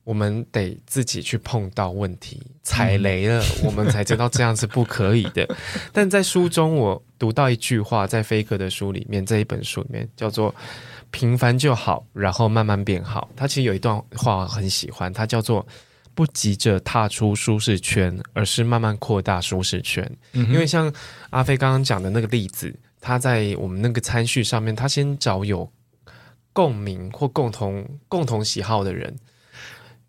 [0.03, 5.49] 我们得自己去碰到问题，踩雷了，我们才知道这样是不可以的。
[5.93, 10.53] 但在书中，我读到一句话，在飞哥的书里面，这一本书里面叫做
[11.13, 13.31] “平凡就好，然后慢慢变好”。
[13.37, 15.65] 他其实有一段话我很喜欢，他叫做
[16.15, 20.05] “不急着踏出舒适圈，而是慢慢扩大舒适圈”。
[20.33, 20.47] 嗯。
[20.53, 20.93] 因为像
[21.31, 25.71] 阿飞刚刚讲的那个例子，他在我们那个餐序上面，他先找有
[26.53, 29.17] 共鸣或共同共同喜好的人。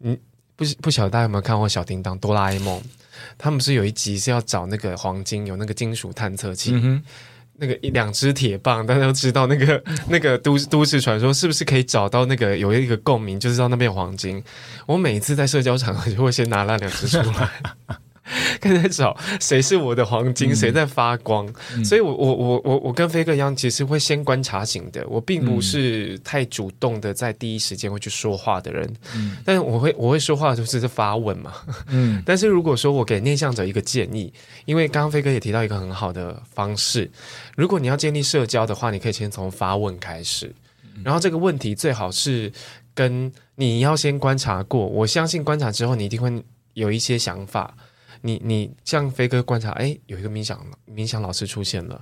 [0.02, 0.18] 嗯，
[0.56, 2.82] 不不晓得大家有没有看过小叮当、哆啦 A 梦？
[3.38, 7.02] 他们是有一集是要找那个黄金，有那个金属探测器，嗯、
[7.64, 14.44] 那个一两只铁棒，大家都知道那个那个都都市传说是不是可以找到那个有一个共鸣，就是知道那边有黄金。
[14.86, 17.50] 我每次在社交场合就会先拿那两只出来。
[18.60, 31.54] 跟在找谁是我的黄金，谁、嗯、在发光，嗯、所以我我我我我跟飞哥一样，其实会先观察型的，我并不是太主动的在第一时间会去说话的人，嗯，但是我会我会说话就是在发问嘛，
[31.88, 34.32] 嗯， 但是如果说我给内向者一个建议，
[34.66, 37.10] 因为刚刚飞哥也提到一个很好的方式，
[37.56, 40.54] 如果你要建立社交的话，你可以先从发问开始，
[41.04, 42.52] 然后这个问题最好是
[42.94, 46.32] 跟你要先观察过，我相信观察之后你一定会
[46.74, 47.76] 有一些想法。
[48.26, 52.02] 你你像飞哥观察，哎，有一个冥想冥想老师出现了，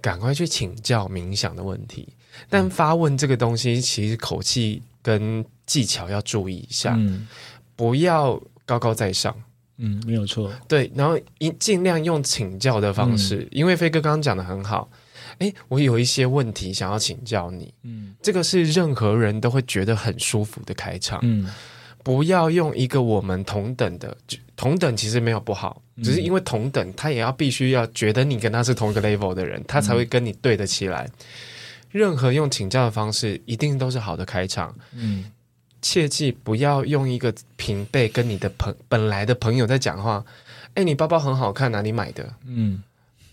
[0.00, 2.08] 赶快去请教冥想的问题。
[2.48, 7.28] 但发问这个东西，其实口气跟技巧要注意一下，嗯，
[7.76, 9.36] 不要高高在上。
[9.76, 10.50] 嗯，没有错。
[10.66, 14.90] 对，然后一尽量用请教的方式，嗯，因为飞哥刚刚讲的很好。
[15.38, 17.72] 哎，我有一些问题想要请教你。
[17.82, 21.20] 嗯，这个是任何人都会觉得很舒服的开场。
[21.22, 21.46] 嗯。
[22.08, 24.16] 不要用一个我们同等的，
[24.56, 31.06] 同等其实没有不好，只是因为同等，他也要必须要觉得你跟他是同一个 level 的人，他才会跟你对得起来。
[31.90, 34.74] 任何用请教的方式，一定都是好的开场。
[34.94, 35.30] 嗯，
[35.82, 40.24] 切记不要用一个平辈跟你的朋本来的朋友在讲话。
[40.72, 42.32] 哎，你包包很好看，哪里买的？
[42.46, 42.82] 嗯。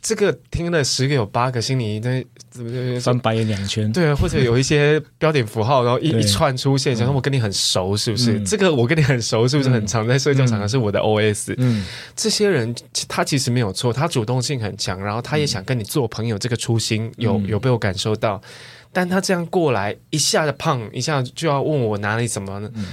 [0.06, 8.34] 这个听了十个有八个心里在怎么翻白眼两圈，对啊，或者有一些标点符号，然后一一串出现，想说我跟你很熟是不是？
[8.34, 11.56] 嗯、这个我跟你很熟是不是很常在社交场合是我的 OS？
[11.58, 11.84] 嗯，
[12.16, 12.76] 这些人
[13.08, 18.40] 他其实没有错，他主动性很强，然后他也想跟你做朋友，这个初心有有被我感受到。
[18.96, 22.72] 但他这样过来，一下子胖，一下就要问我哪里怎么呢？
[22.76, 22.86] 嗯、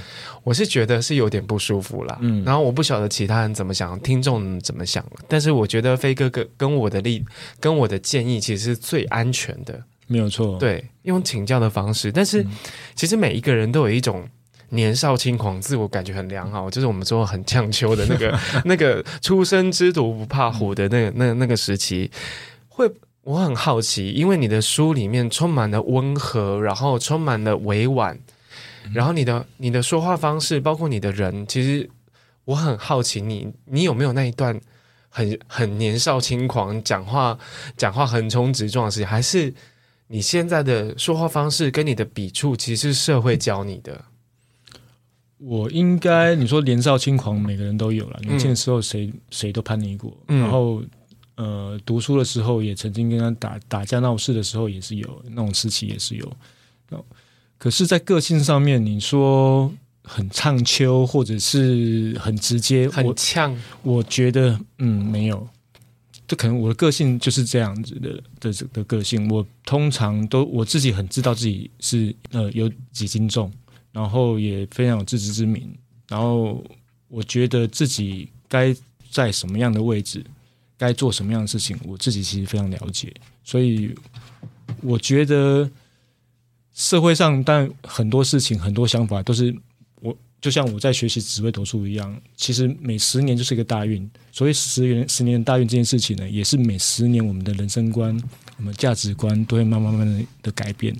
[0.43, 2.17] 我是觉得是有点不舒服啦。
[2.19, 5.01] 嗯，然后我不晓得其他人怎么想，听众怎么想。
[5.29, 7.23] 但是我觉得飞哥哥跟我的立，
[7.57, 10.59] 跟我的建议其实是最安全的，没有错。
[10.59, 12.11] 对，用请教的方式。
[12.11, 12.51] 但是、嗯、
[12.95, 14.27] 其实每一个人都有一种
[14.71, 22.11] 年少轻狂、自我感觉很良好，就是我们说很呛秋的那个 那个初生之犊不怕虎的那个、那那个时期
[22.67, 22.91] 会。
[23.23, 28.19] 我很好奇，因为你的书里面充满了温和，然后充满了委婉，
[28.93, 31.89] 然后你的你的说话方式，包括你的人，其实
[32.43, 34.59] 我很好奇你，你你有没有那一段
[35.07, 37.37] 很很年少轻狂，讲话
[37.77, 39.53] 讲话横冲直撞的事情，还是
[40.07, 44.03] 你现在的说话方式跟你的笔触，其实是社会教你的？
[45.37, 50.83] 我应该你说年少轻狂，每个人都有了，年轻的时候谁、嗯、谁都叛逆过，然后。
[51.35, 56.35] 呃，读书的时候也曾经跟他打打架闹事的时候也是有那种时期也是有，
[57.57, 59.71] 可是，在个性上面，你说
[60.03, 65.47] 很唱秋或者是很直接，很呛，我觉得嗯没有，
[66.27, 69.27] 这可能我的个性就是这样子的的的个性。
[69.29, 73.51] 我通常都我自己很知道自己是呃有几斤重，
[73.91, 75.73] 然后也非常有自知之明，
[76.09, 76.63] 然后
[77.07, 78.75] 我觉得自己该
[79.09, 80.23] 在什么样的位置。
[80.83, 83.95] 该做什么样的事情，我自己其实非常了解，所以
[84.81, 85.69] 我觉得
[86.73, 89.55] 社会上，但很多事情、很多想法都是
[90.01, 94.09] 我，就像我在学习紫微斗数一样，其实每十年就是一个大运。
[94.31, 98.21] 所以十年、十年大运这件事情呢，也是每十年我们的人生观、
[98.57, 100.93] 我们价值观都会慢慢慢慢的改变。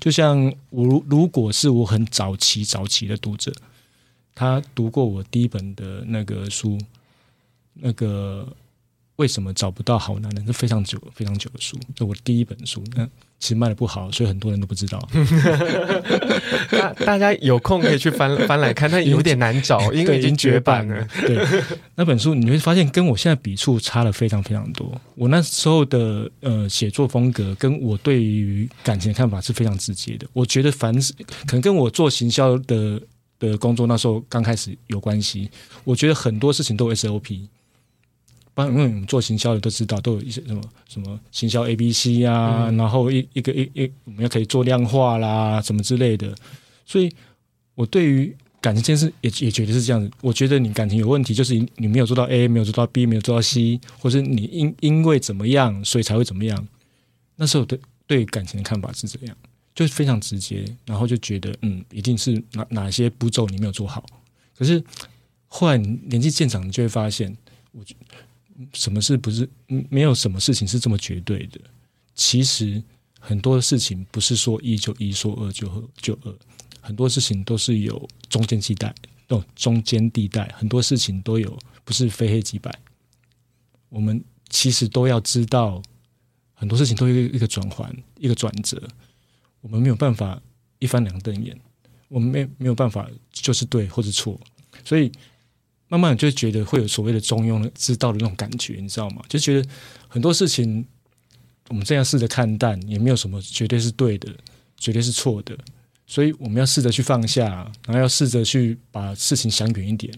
[0.00, 3.52] 就像我如果是我很早期、早期的读者，
[4.34, 6.76] 他读过我第一本的那个书，
[7.74, 8.52] 那个。
[9.18, 10.46] 为什么找不到好男人？
[10.46, 12.82] 是非常久、非常久的书，是我第一本书。
[12.94, 13.04] 那
[13.40, 15.08] 其实卖的不好，所以很多人都不知道。
[16.70, 21.04] 大大家有空可以去翻 翻来看，但有点难找，因为已经绝版了。
[21.20, 21.36] 对，
[21.96, 24.88] 那本书你会发现跟我现在笔触差了非常非常多。
[25.16, 30.28] 我那时候的呃写作风格，跟我对于感情的看法是非常直接的。
[30.32, 31.12] 我觉得凡是
[31.44, 33.02] 可能跟我做行销的
[33.40, 35.50] 的工作那时候刚开始有关系。
[35.82, 37.48] 我觉得很多事情都有 SOP。
[38.66, 46.34] 因为我们做行销的都知道，都有一些什么什么行销 A B C 啊，嗯、然后一一个一一我们要可以做量化啦，什么之类的。
[46.84, 47.12] 所以，
[47.74, 50.10] 我对于感情这件事也也觉得是这样子。
[50.20, 56.66] 我觉得你感情有问题，就是你你没有做到 A，没有做到 B，没有做到 C，或是你因因为怎么样，所以才会怎么样。
[57.36, 59.36] 那时候对对感情的看法是这样，
[59.74, 64.04] 就是非常直接，然后就觉得嗯，一定是哪哪些步骤你没有做好。
[64.56, 64.82] 可是
[65.46, 67.36] 后来你年纪渐长，你就会发现，
[67.70, 67.84] 我
[68.72, 69.48] 什么事不是
[69.88, 71.60] 没有什么事情是这么绝对的。
[72.14, 72.82] 其实
[73.20, 76.34] 很多事情不是说一就一，说二就二就二。
[76.80, 78.94] 很多事情都是有中间地带，
[79.28, 82.72] 哦，中间地带，很多事情都有，不是非黑即白。
[83.90, 85.82] 我们其实都要知道，
[86.54, 88.82] 很多事情都有一个转换，一个转折。
[89.60, 90.40] 我们没有办法
[90.78, 91.58] 一翻两瞪眼，
[92.08, 94.40] 我们没没有办法就是对或者错。
[94.84, 95.12] 所以
[95.88, 99.22] 慢慢就觉得会有所谓的中庸之道的那种感觉，你知道吗？
[99.28, 99.68] 就觉得
[100.06, 100.84] 很多事情
[101.68, 104.30] 我们这样试着看淡，也没有什么绝对是对的，
[104.76, 105.56] 绝对是错的。
[106.06, 110.12] 所以我们要试着去放下，然后要试着去把事情想远一点，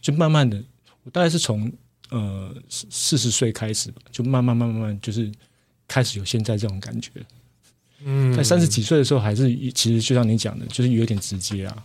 [0.00, 0.62] 就慢慢的，
[1.02, 1.72] 我大概是从
[2.10, 5.30] 呃四十岁开始吧，就慢慢慢慢慢就是
[5.88, 7.10] 开始有现在这种感觉。
[8.04, 11.84] 嗯，在三十几岁的时候，还是其实就像你讲的，就是有点直接啊。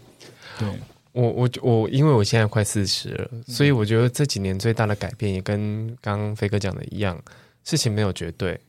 [0.60, 0.70] 对，
[1.13, 7.21] 我我我，因为我现在快四十了，所以我觉得这几年最大的改变也跟刚刚飞哥讲的一样，
[7.63, 8.60] 事情没有绝对，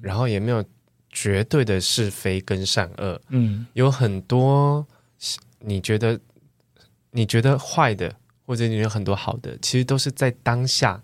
[0.00, 0.64] 然后也没有。
[1.12, 4.86] 绝对的是非跟善恶，嗯，有很多
[5.58, 6.16] 你觉得
[7.10, 8.14] 你觉得坏的，
[8.46, 11.02] 或者你有很多好的，其实都是在当下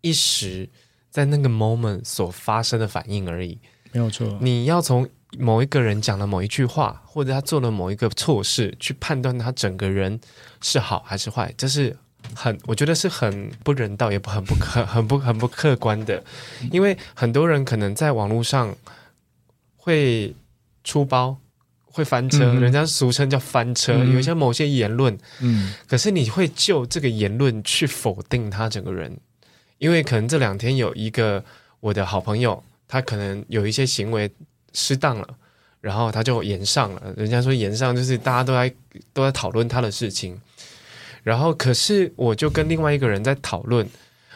[0.00, 0.66] 一时
[1.10, 3.58] 在那个 moment 所发生的反应而已，
[3.92, 4.38] 没有错。
[4.40, 5.06] 你要从
[5.38, 10.20] 某一个人讲了某一句话，或者他做了某一个错事，去判断他整个人
[10.60, 11.96] 是好还是坏，这是
[12.34, 16.22] 很我觉得是很不人道，也不很不客 很不很不客观的，
[16.70, 18.74] 因为很多人可能在网络上。
[19.84, 20.32] 会
[20.84, 21.36] 出包，
[21.86, 23.92] 会翻车，嗯、人家俗称叫翻车。
[23.94, 29.18] 嗯、有一些某些言论，嗯，可是你会就这个言论去否定他整个人，
[29.78, 31.44] 因为可能这两天有一个
[31.80, 34.30] 我的好朋友，他可能有一些行为
[34.72, 35.28] 失当了，
[35.80, 37.14] 然后他就延上了。
[37.16, 38.74] 人家说延上就是大家都在
[39.12, 40.40] 都在讨论他的事情，
[41.22, 43.88] 然后可是我就跟另外一个人在讨论，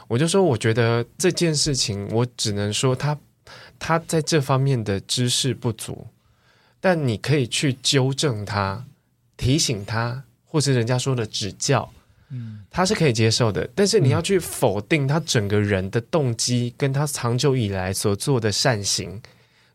[0.08, 3.18] 我就说我觉得这件事情，我只能说他。
[3.78, 6.06] 他在这方面的知识不足，
[6.80, 8.82] 但你可以去纠正他、
[9.36, 11.92] 提醒他，或是人家说的指教，
[12.30, 13.68] 嗯，他是可以接受的。
[13.74, 19.20] 但是你要去否定他整个人的动机，跟他长久以来所做的善行，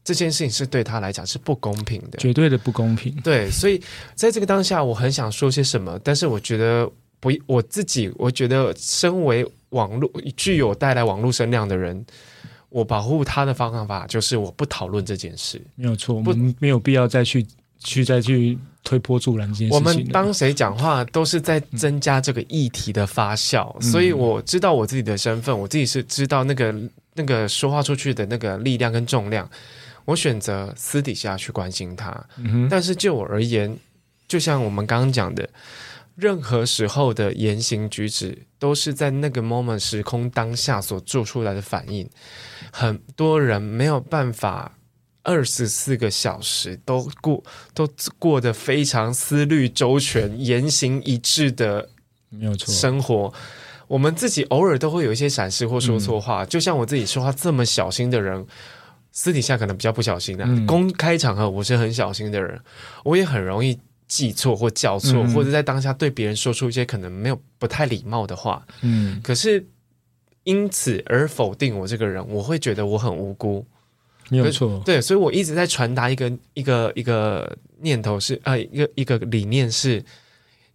[0.03, 3.15] 这件事情是对他来讲是不公平的，绝对的不公平。
[3.23, 3.81] 对，所以
[4.15, 12.05] 在这个当下，我很想说些什么，但是我觉得不，我自己我觉得身为网络具有带来网络声量的人。
[12.73, 17.45] 我保护他的方法就是我不讨论这件事，没有错，不，没有必要再去
[17.79, 19.75] 去再去推波助澜这件事情。
[19.75, 26.73] 我们帮谁讲话都是在增加这个议题的发酵，嗯、所以我知道我自己的身份，我自己是知道那个
[27.15, 29.45] 那个说话出去的那个力量跟重量，
[30.05, 32.25] 我选择私底下去关心他。
[32.37, 33.77] 嗯、但是就我而言，
[34.27, 35.49] 就像我们刚刚讲的。
[36.17, 42.07] 任何时候的言行举止，都是在那个 moment 时空当下所做出来的反应。
[42.69, 44.77] 很多人没有办法
[45.23, 47.41] 二十四个小时都过
[47.73, 51.89] 都过得非常思虑周全、言行一致的
[52.29, 53.33] 没有错生活。
[53.87, 58.45] 我们自己偶尔都会有一些闪失或说错话，嗯、就像我自己说话这么小心的人，
[59.11, 60.43] 私底下可能比较不小心的。
[60.45, 62.59] 嗯、公开场合我是很小心的人，
[63.03, 63.79] 我也很容易。
[64.11, 69.65] 记错或叫错，嗯、或者在当下对别人说出一些可能没有不太礼貌的话，嗯，可是
[70.43, 73.65] 因此而否定我这个人，我会觉得我很无辜，
[74.27, 80.03] 没有错，对，所以我一直在传达一个一个一个念头是，呃，一个一个理念是，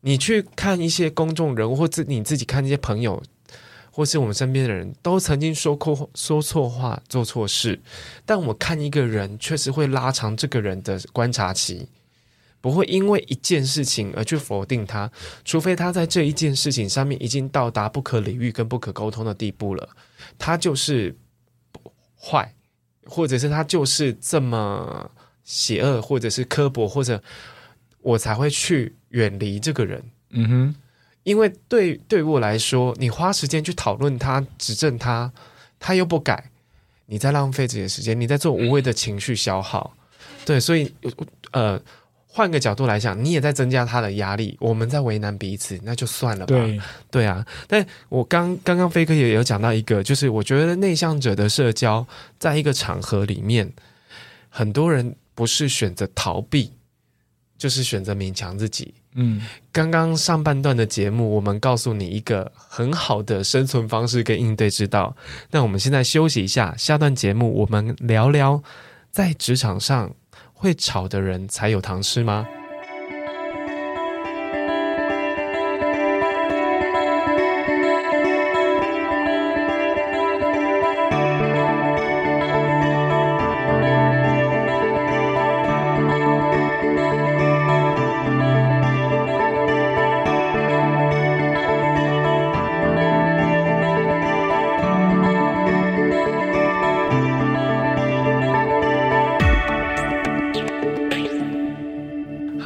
[0.01, 3.23] 你去看一些公众人物，或者你自己看一些朋友，
[3.97, 7.81] 或是我们身边的人都曾经说过说错话、做错事，
[8.27, 11.89] 但我看一个人确实会拉长这个人的观察期。
[12.61, 15.11] 不会因为一件事情而去否定他，
[15.47, 19.89] 除非他在这一件事情上面已经到达不可理喻跟不可沟通的地步了，
[20.37, 21.17] 他就是
[22.21, 22.53] 坏，
[23.07, 25.11] 或者是他就是这么
[25.43, 27.23] 邪恶，或者是刻薄，或者
[28.03, 30.05] 我才会去远离这个人。
[30.31, 30.75] 嗯哼，
[31.27, 35.33] 因为对对我来说，你花时间去讨论他、指正他，
[35.81, 36.51] 他又不改，
[37.07, 39.93] 你在浪费自己的时间，你在做无谓的情绪消耗。
[40.45, 40.95] 对，所以
[41.51, 41.83] 呃。
[42.29, 46.55] 换个角度来讲，你也在增加他的压力，我们在为难彼此，那就算了吧。
[46.55, 46.81] 对，
[47.11, 47.43] 对啊。
[47.67, 52.07] 但我刚刚刚飞哥也有讲到一个，就是我觉得内向者的社交，
[52.39, 53.73] 在一个场合里面，
[54.51, 56.73] 很多人不是选择逃避，
[57.57, 58.95] 就是选择勉强自己。
[59.15, 59.41] 嗯，
[59.73, 65.17] 刚刚上半段的节目，我们告诉你一个很好的生存方式跟应对之道。
[65.51, 68.63] 那我们现在休息一下，下段节目我们聊聊，
[69.11, 70.15] 在职场上
[70.53, 72.47] 会吵的人才有糖吃吗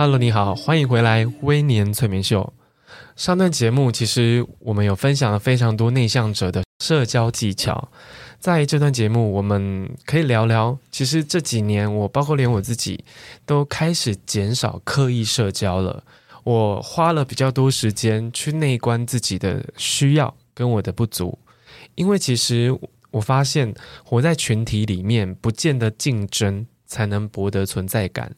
[0.00, 2.54] ？Hello，你好，欢迎回来《微年催眠秀》。
[3.16, 7.90] 上段节目其实我们有分享了非常多内向者的社交技巧，
[8.38, 13.04] 在这段节目我们可以聊聊，其实这几年我包括连我自己
[13.44, 16.02] 都开始减少刻意社交了。
[16.44, 21.38] 我花了比较多时间去内观自己的需要跟我的不足，
[21.94, 22.74] 因为其实
[23.10, 28.34] 我发现活在群体里面，不见得竞争才能博得存在感。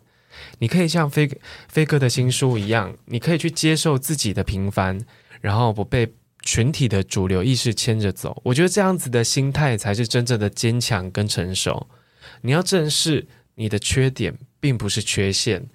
[0.59, 1.31] 你可以像飞
[1.69, 4.99] 飞哥的新书一样，你可以去接受自己的平凡，
[5.41, 6.13] 然后不被
[6.43, 8.41] 群体的主流意识牵着走。
[8.45, 11.87] 我觉得这样子的心态才是真正的坚强跟成熟。
[12.41, 15.67] 你要正视你的缺点，并不是缺陷，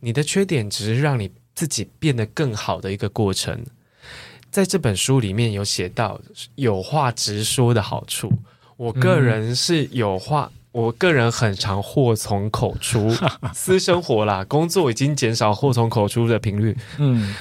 [0.00, 3.64] 你的缺点只是让你自己变得更好的一个过程。
[4.50, 6.20] 在这本书里面有写到
[6.56, 8.32] 有话直说的好处，
[8.76, 10.50] 我个人是有话。
[10.72, 13.10] 我个人很常祸从口出，
[13.52, 16.76] 私生活啦，工作已经减少祸从口出的频率。
[16.98, 17.34] 嗯，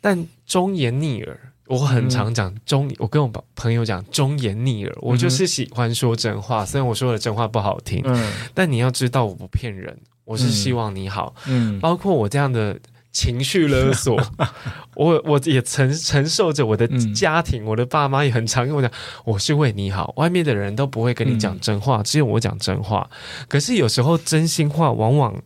[0.00, 2.90] 但忠言逆耳，我很常讲忠。
[2.98, 6.64] 我跟我朋友讲忠言逆耳，我就是喜欢说真话。
[6.66, 11.34] 虽然我说的真话不好听，嗯，但你要知道我不骗人，我是希望你好。
[11.46, 12.78] 嗯，包括我这样的。
[13.14, 14.20] 情绪勒索，
[14.96, 18.90] 我我也承承受着我的家庭，嗯、我的爸妈也很常跟我讲，
[19.24, 23.08] 我是为你好，外面的人都不会跟你讲真话，嗯、只有我讲真话。
[23.48, 25.40] 可是有时候真心话往往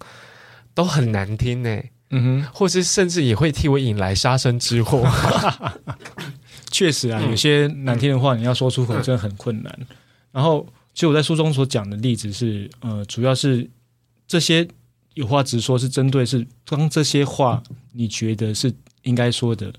[0.75, 1.79] 都很难听呢，
[2.11, 5.07] 嗯哼，或是甚至也会替我引来杀身之祸。
[6.73, 9.73] 确实啊，有些难听的话你要说出口真的很困难。
[9.79, 9.87] 嗯、
[10.33, 13.69] 然后，其实我在书中所讲的例子是，呃，主要是
[14.27, 14.67] 这些。
[15.19, 17.61] 有话直说，是针对是当这些话
[17.93, 19.75] 你觉得是应该说的，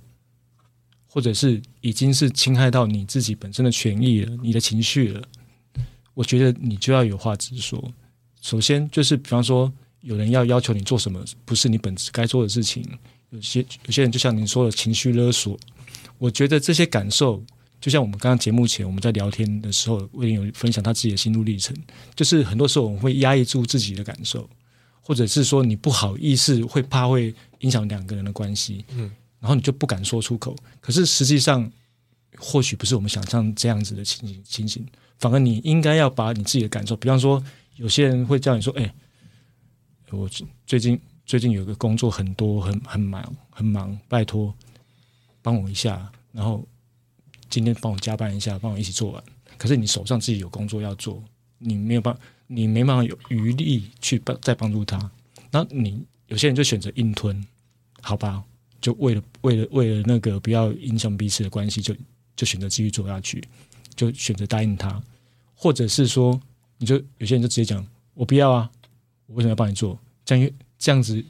[1.07, 5.21] 或者是已经是侵害到你自己本身的权益了，你的情绪了。
[6.13, 7.81] 我觉得你就要有话直说。
[8.41, 9.71] 首先就是，比方说，
[10.01, 12.83] 有人要要求你做什么，不是你本职该做的事情。
[13.29, 15.57] 有些有些人就像您说的情绪勒索。
[16.17, 17.41] 我觉得这些感受，
[17.79, 21.73] 就像我们刚刚节目前我们在聊天的时候，威廉有分享他自己的心路历程，
[22.13, 24.49] 就是很多时候我们会压抑住自己的感受。
[25.09, 30.55] 或者是说你不好意思，会怕会影响两个人的关系，嗯，然后你就不敢说出口。
[30.79, 31.67] 可是实际上，
[32.37, 34.85] 或许不是我们想象这样子的情形情形，
[35.17, 37.43] 反而你应该要把你自己的感受，比方说，
[37.77, 38.93] 有些人会叫你说：“哎，
[40.11, 40.29] 我
[40.67, 44.53] 最近最近有个工作很多，很很忙，很忙，拜托
[45.41, 46.63] 帮我一下，然后
[47.49, 49.23] 今天帮我加班一下，帮我一起做完。”
[49.57, 51.23] 可是你手上自己有工作要做，
[51.57, 52.19] 你没有办法。
[52.51, 54.99] 你没办法有余力去帮再帮助他，
[55.51, 57.45] 那你有些人就选择硬吞，
[58.01, 58.43] 好吧？
[58.81, 61.95] 就为了为了为了那个不要影响彼此的关系，就
[62.35, 63.43] 就选择继续做下去，
[63.95, 64.99] 就选择答应他，
[65.53, 66.41] 或者是说，
[66.79, 67.85] 你就有些人就直接讲
[68.15, 68.71] 我不要啊，
[69.27, 69.99] 我为什么要帮你做？
[70.25, 71.23] 这样这样子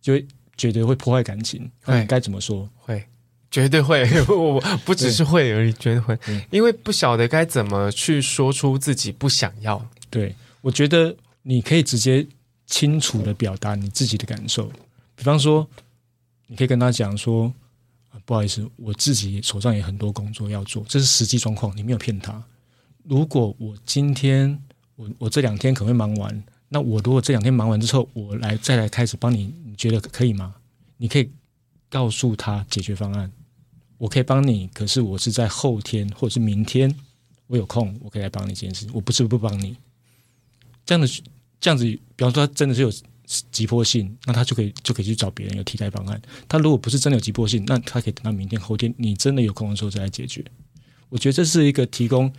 [0.00, 2.68] 就会觉得会破坏感情，会该怎么说？
[2.76, 3.04] 会
[3.50, 6.16] 绝对会， 我不只是会而已，绝对会，
[6.50, 10.32] 因为不晓得该怎么去说出自己不想要，对。
[10.60, 12.26] 我觉得你可以直接
[12.66, 14.70] 清楚的表达你自己的感受，
[15.14, 15.68] 比方说，
[16.46, 17.52] 你可以跟他讲说，
[18.24, 22.42] 不好意思，我自己手上也很多工作要做，这是实际状况，你没有骗他。
[23.04, 24.62] 如果我今天
[24.96, 30.54] 我我这两天可能会忙完，那我如果这两天忙完之后，我来再来开始帮你，你觉得可以吗？
[30.98, 31.30] 你可以
[31.88, 33.32] 告诉他解决方案，
[33.98, 36.94] 我可以帮你，可是我是在后天或者是明天
[37.46, 39.76] 我有空，我可以来帮你这件事情，我不是不帮你。
[40.90, 41.06] 这样的
[41.60, 42.92] 这样子，比方说他真的是有
[43.52, 46.20] 急迫性，那他就可以就可以去找别人有替代方案。
[46.48, 50.44] 他如果不是真的有急迫性，那他可以等到明天后天你真的有空的时候再来解决。
[51.08, 52.32] 我觉得这是一个提供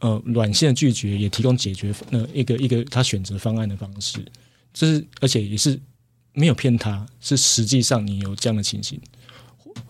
[0.00, 4.22] 呃软性的拒绝，也提供解决那一个一个他选择方案的方式。
[4.74, 5.80] 这是而且也是
[6.34, 9.00] 没有骗他，是实际上你有这样的情形，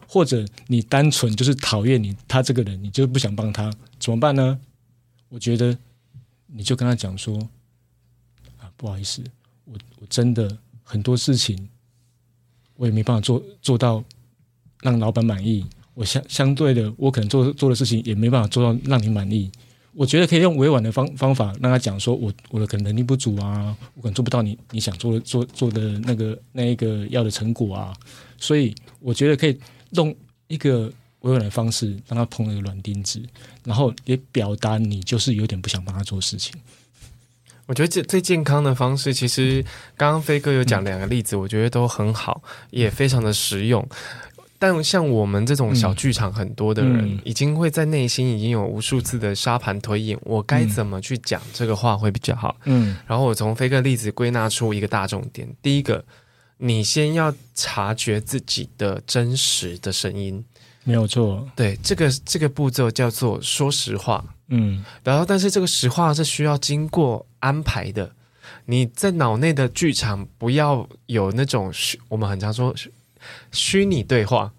[0.07, 4.57] 或者你单纯就是讨厌你他这个人，你就是不想帮他，怎么办呢？
[5.31, 5.77] 我觉得
[6.47, 7.37] 你就跟他讲说。
[8.79, 9.23] 不好意思，
[9.67, 11.69] 我我真的很多事情
[12.77, 14.03] 我也没办法做做到
[14.81, 15.67] 让老板满意。
[15.95, 19.51] 我相相对的，我可能做做的事情也没办法做到让你满意。
[19.93, 27.93] 我觉得可以用委婉的方方法让他讲说，我我的可能能力不足啊，我可能做不到你你想做的做做的那个那一个要的成果啊。
[28.39, 29.59] 所以我觉得可以
[29.91, 30.15] 用
[30.47, 33.21] 一个委婉的方式让他碰那个软钉子，
[33.65, 36.55] 然后也表达你就是有点不想帮他做事情。
[37.69, 39.63] 我觉得最最健康的方式，其实
[39.95, 43.87] 刚刚飞哥有讲两个例子，我觉得都很好，也非常的实用。
[44.59, 52.57] 但像我们这种小剧场很多的人，嗯、已经会在内心已经有无数次的沙盘推演，我该怎么去讲这个话会比较好？
[52.65, 56.03] 嗯，然后我从飞哥例子归纳出一个大重点：第一个，
[56.57, 60.43] 你先要察觉自己的真实的声音，
[60.89, 61.47] 没有错。
[61.55, 64.25] 对，这个这个步骤叫做说实话。
[64.47, 68.11] 嗯，然后但是这个实话是需要经过安排的，
[68.65, 72.75] 你在脑内的剧场不要有那种虚，我们很常说。
[73.53, 74.51] 虚拟对话，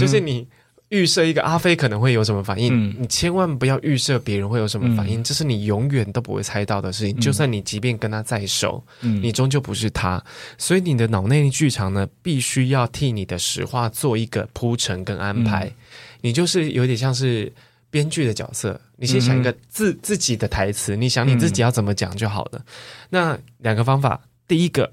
[0.00, 0.48] 就是你
[0.88, 7.16] 预设一个阿飞可能会有什么反应，嗯、你千万不要预设别人会有什么反应，嗯、这是你永远都不会猜到的事情。
[7.16, 10.22] 嗯、就算你即便跟他再熟，嗯、你终究不是他，
[10.58, 15.66] 所以你的脑内剧场呢，必须要替你的实话做一个铺陈跟安排。
[15.66, 15.72] 嗯、
[16.20, 17.52] 你就是有点像是
[17.90, 22.58] 编剧的角色，你先想一个自、嗯、自己的台词，你想你自己要怎么讲就好了。
[22.58, 22.64] 嗯、
[23.10, 24.92] 那两个方法，第一个。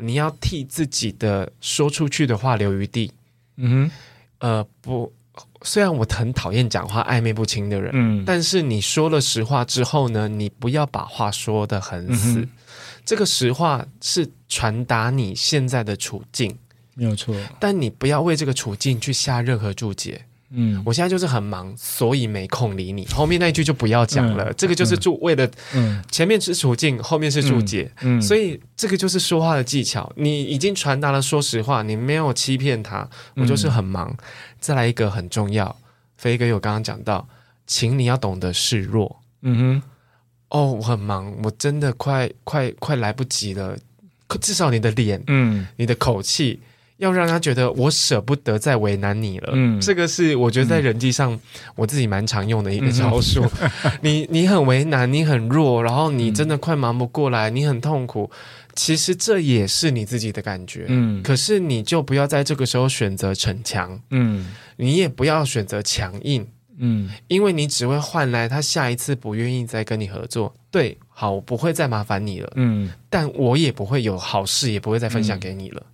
[0.00, 3.10] 你要替自己的说出去的话留余地，
[3.56, 3.90] 嗯哼，
[4.38, 5.12] 呃，不，
[5.62, 12.48] 虽然我很讨厌讲话暧昧不清的人，嗯，但是你说了实话之后呢，你不要把话说的很死，嗯，
[13.04, 16.56] 这个实话是传达你现在的处境，
[16.94, 20.22] 没有错，但你不要为这个处境去下任何注解。
[20.50, 23.06] 嗯，我现在就是很忙，所以没空理你。
[23.08, 30.10] 后面那一句就不要讲了，嗯、这个就是注为了，嗯，前面是处境，后面是注解，嗯，嗯，所以这个就是说话的技巧。
[30.16, 33.06] 你已经传达了说实话，你没有欺骗他，
[33.36, 34.08] 我就是很忙。
[34.08, 34.16] 嗯、
[34.60, 35.74] 再来一个很重要，
[36.16, 37.26] 飞哥有刚刚讲到，
[37.66, 39.20] 请你要懂得示弱。
[39.42, 39.82] 嗯哼，
[40.50, 43.76] 哦，我很忙，我真的快快快来不及了。
[44.40, 46.60] 至少你的脸，嗯，你的口气。
[46.98, 51.38] 要让他觉得我舍不得再为难你了，嗯，这个是我觉得在人际上
[51.76, 53.48] 我自己蛮常用的一个招数。
[53.60, 58.28] 嗯、 你你很为难，你很弱，然后你真的快忙不过来，你很痛苦。
[58.78, 61.20] 其实这也是你自己的感觉，嗯。
[61.22, 64.54] 可是你就不要在这个时候选择逞强，嗯。
[64.76, 66.46] 你也不要选择强硬，
[66.78, 70.54] 嗯，因为你只会换来他下一次不愿意再跟你合作。
[70.70, 72.90] 对，好，我不会再麻烦你了，嗯。
[73.10, 75.82] 但我也不会有好事，也不会再分享给你了。
[75.84, 75.92] 嗯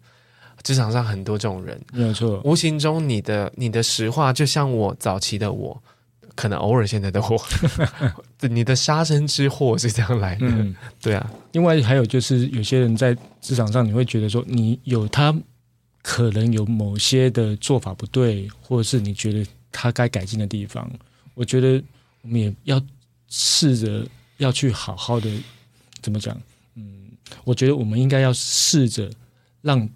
[0.63, 2.41] 职场上很多这种人，没有错。
[2.43, 5.83] 无形中，你的你的实话，就像我早期的我，
[6.35, 7.41] 可能偶尔现在的我，
[8.49, 10.47] 你的杀身之祸是这样来的。
[10.47, 11.31] 嗯、对啊。
[11.53, 15.35] 另外还有就是，有些人在职场上，你会觉得说，你有他
[16.03, 20.91] 可能有某些的做法不对，或者是你觉得他该改进的地方，
[21.35, 21.83] 我觉得
[22.23, 22.81] 我们也要
[23.29, 24.07] 试着
[24.39, 25.31] 要去好好的
[26.03, 26.39] 怎么讲？
[26.75, 27.11] 嗯，
[27.45, 29.11] 我觉得我们应该要试着
[29.63, 29.89] 让。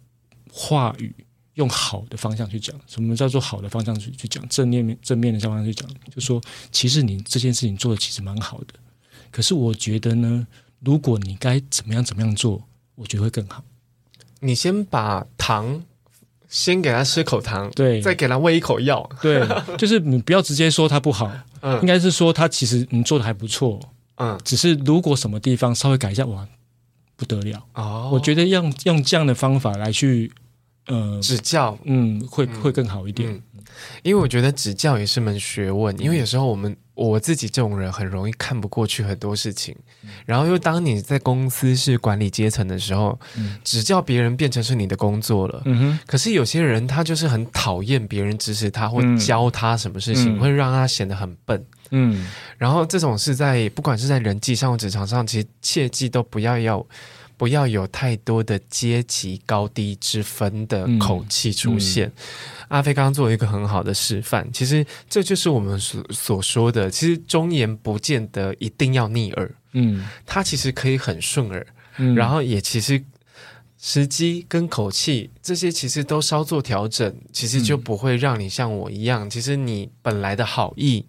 [0.51, 1.15] 话语
[1.59, 4.49] 用好的方向去讲，什么叫做好的方向去去讲？
[4.49, 6.41] 正面正面的方向去讲，就说
[6.71, 8.75] 其实你这件事情做的其实蛮好的，
[9.33, 10.47] 可是我觉得呢，
[10.79, 12.63] 如果你该怎么样怎么样做，
[12.95, 13.65] 我觉得会更好。
[14.39, 15.83] 你先把糖
[16.49, 19.45] 先给他吃口糖，对，再给他喂一口药，对，
[19.77, 21.29] 就是你不要直接说他不好，
[21.63, 23.81] 嗯，应该是说他其实你做的还不错，
[24.19, 26.47] 嗯，只是如果什么地方稍微改一下，哇，
[27.17, 28.11] 不得了哦。
[28.13, 30.31] 我觉得用用这样的方法来去。
[30.89, 33.63] 呃，指教，嗯，会会更好一点，嗯嗯，
[34.03, 35.97] 因为我觉得指教也是门学问。
[36.01, 45.63] 因为有时候我们我自己这种人很容易看不过去很多事情，嗯，然后又当你在公司是管理阶层的时候，嗯，指教别人变成是你的工作了。
[45.67, 51.63] 嗯哼，可是有些人他就是很讨厌别人指使他或教他什么事情，嗯，会让他显得很笨。
[51.91, 52.27] 嗯，
[52.57, 56.87] 然后这种是在不管是在人际上或职场上，其实切记都不要要。
[57.39, 62.09] 不要有太多的阶级高低之分的口气出现。
[62.09, 71.67] 嗯嗯、阿飞刚刚做了一个很好的示范，其实这就是我们所所说的，其实忠言不见得一定要逆耳，嗯，它其实可以很顺耳，
[71.99, 73.03] 嗯，然后也其实
[73.81, 81.07] 时机跟口气这些其实都稍作调整，其实就不会让你像我一样，嗯、其实你本来的好意，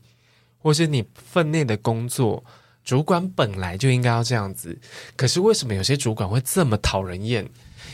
[0.59, 2.45] 或是你分内的工作。
[2.89, 4.75] 主管本来就应该要这样子，
[5.15, 7.47] 可是为什么有些主管会这么讨人厌？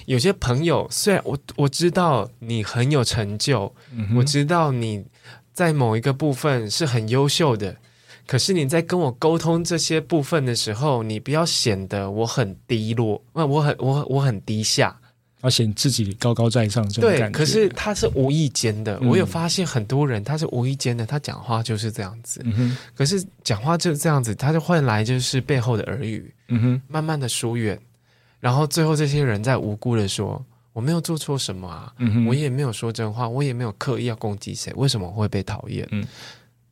[0.05, 5.03] 有些朋友虽然我我知道你很有成就，嗯、我知道你
[5.51, 7.75] 在某一个部分是很优秀的，
[8.25, 14.97] 可是你在跟我沟通这些部分的时候，你不要显得我很低落，那我很我我很低下
[15.45, 17.29] 而显自己高高在上这种感觉。
[17.29, 18.97] 对，可是他是无意间的。
[18.99, 22.43] 嗯、我有发现很多人他是无意间的，他讲话就是这样子。
[22.95, 26.33] 可是讲话就是这样子，他就换来就是背后的耳语。
[26.47, 27.79] 嗯哼，慢慢的疏远，
[28.39, 30.43] 然后最后这些人在无辜的说
[30.73, 36.03] ：“我没有做错什么啊，嗯，我也没有说真话，我也没有刻意要攻击谁，为什么会被讨厌？”嗯，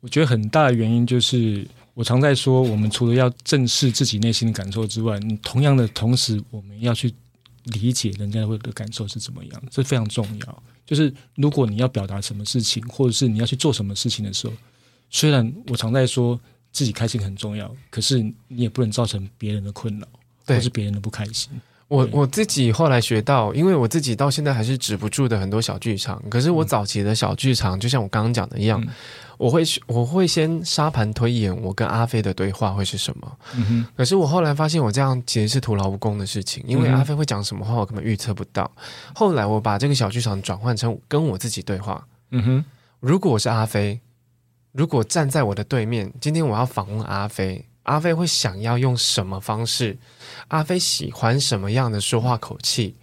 [0.00, 1.64] 我觉得很大的原因就是。
[1.96, 7.14] 我常在说，我们除了要正视自己内心的感受之外，你同样的同时，我们要去
[7.64, 10.62] 理解人家会的感受是怎么样，这非常重要。
[10.86, 14.52] 就是如果你要表达什么事情，或者是你要去做什么事情的时候，
[15.10, 16.38] 虽然我常在说
[16.72, 20.06] 自己开心很重要，可是你也不能造成别人的困扰，
[20.46, 21.50] 或是别人的不开心。
[21.88, 26.22] 我我自己后来学到，因为我自己到现在还是止不住的很多小剧场。
[26.30, 28.80] 可是我早期的小剧场，嗯、就像我刚刚讲的一样。
[28.80, 28.88] 嗯
[29.36, 33.38] 我会我会先沙盘推演，我跟阿飞的对话会是什么？
[33.56, 33.86] 嗯。
[33.96, 38.70] 可是我后来发现，我这样其实是徒劳无功的事情，因为阿飞会讲什么话，我根本预测不到。
[39.14, 42.06] 后来我把这个小剧场转换成跟我自己对话。
[42.30, 42.64] 嗯哼。
[43.00, 44.00] 如果我是阿飞，
[44.72, 49.98] 如果站在我的对面，今天我要访问阿飞，阿飞会想要用什么方式？
[50.48, 52.96] 阿飞喜欢什么样的说话口气？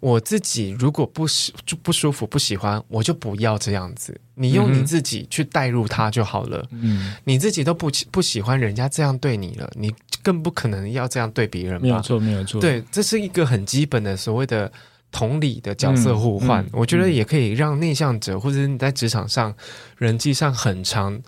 [0.00, 4.18] 我自己如果不喜就不舒服不喜欢，我就不要这样子。
[4.34, 6.64] 你用你自己去代入他就好了。
[6.70, 9.92] 嗯，你自己都不不喜欢人家这样对你了，你
[10.22, 11.80] 更不可能要这样对别人吧。
[11.80, 12.60] 没有错，没有错。
[12.60, 14.70] 对，这是一个很基本的所谓的
[15.10, 16.62] 同理的角色互换。
[16.64, 19.54] 嗯嗯、我觉得也可以让内向者或者是你在职场上
[19.96, 21.20] 人际上很长。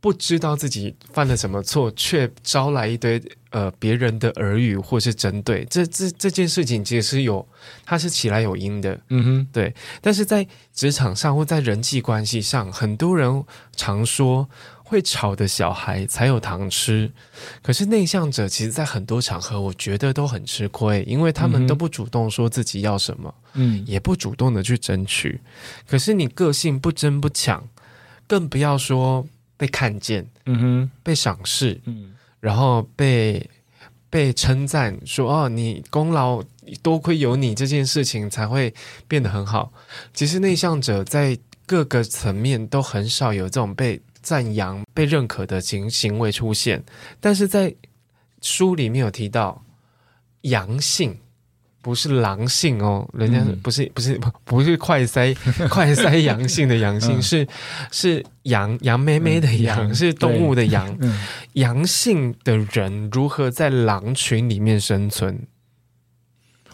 [0.00, 3.20] 不知道自己犯了什么错，却招来一堆
[3.50, 7.46] 呃别人的耳语或是针对，这这这件事情其实是有，
[7.84, 9.74] 它是起来有因的，嗯哼，对。
[10.00, 13.44] 但是在职场上或在人际关系上，很多人
[13.74, 14.48] 常说
[14.84, 17.10] 会吵的小孩才有糖吃，
[17.60, 25.40] 可是内向者其实，在很多场合，我觉得都很吃亏，因为他们都不主动说自己要什么，嗯，也不主动的去争取。
[25.88, 27.68] 可是你个性不争不抢，
[28.28, 29.26] 更不要说。
[29.58, 33.50] 被看见，嗯哼，被赏识，嗯，然后被
[34.08, 36.42] 被称赞说哦，你功劳
[36.82, 38.72] 多亏有你这件事情才会
[39.06, 39.70] 变得很好。
[40.14, 41.36] 其实内向者在
[41.66, 46.82] 各个层面都很少有这种被赞扬、被认可的行行为出现，
[47.20, 47.74] 但是在
[48.40, 49.62] 书里面有提到
[50.42, 51.18] 阳性。
[51.80, 55.32] 不是狼性哦，人家不是不是不是快塞
[55.70, 57.46] 快塞阳性的阳性，是
[57.92, 60.98] 是羊羊妹妹的羊，是动物的羊。
[61.54, 65.46] 阳性的人如何在狼群里面生存？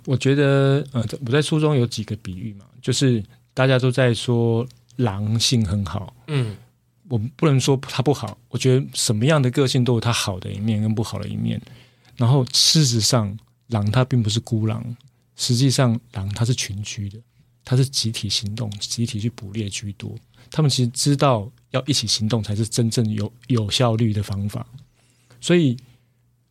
[0.07, 6.57] 我觉得，呃，我在书中有几个比喻嘛，就是大家都在说狼性很好，嗯，
[7.09, 11.61] 我不能说它不好，我觉得什么样的个性都有它好的一面跟不好的一面，
[12.17, 13.39] 然后事实上。
[13.69, 14.97] 狼它并不是孤狼，
[15.37, 17.19] 实际上狼它是群居的，
[17.65, 20.15] 它是集体行动、集体去捕猎居多。
[20.51, 24.67] 他们其实知道要一起行动才是真正有有效率的方法，
[25.41, 25.77] 所以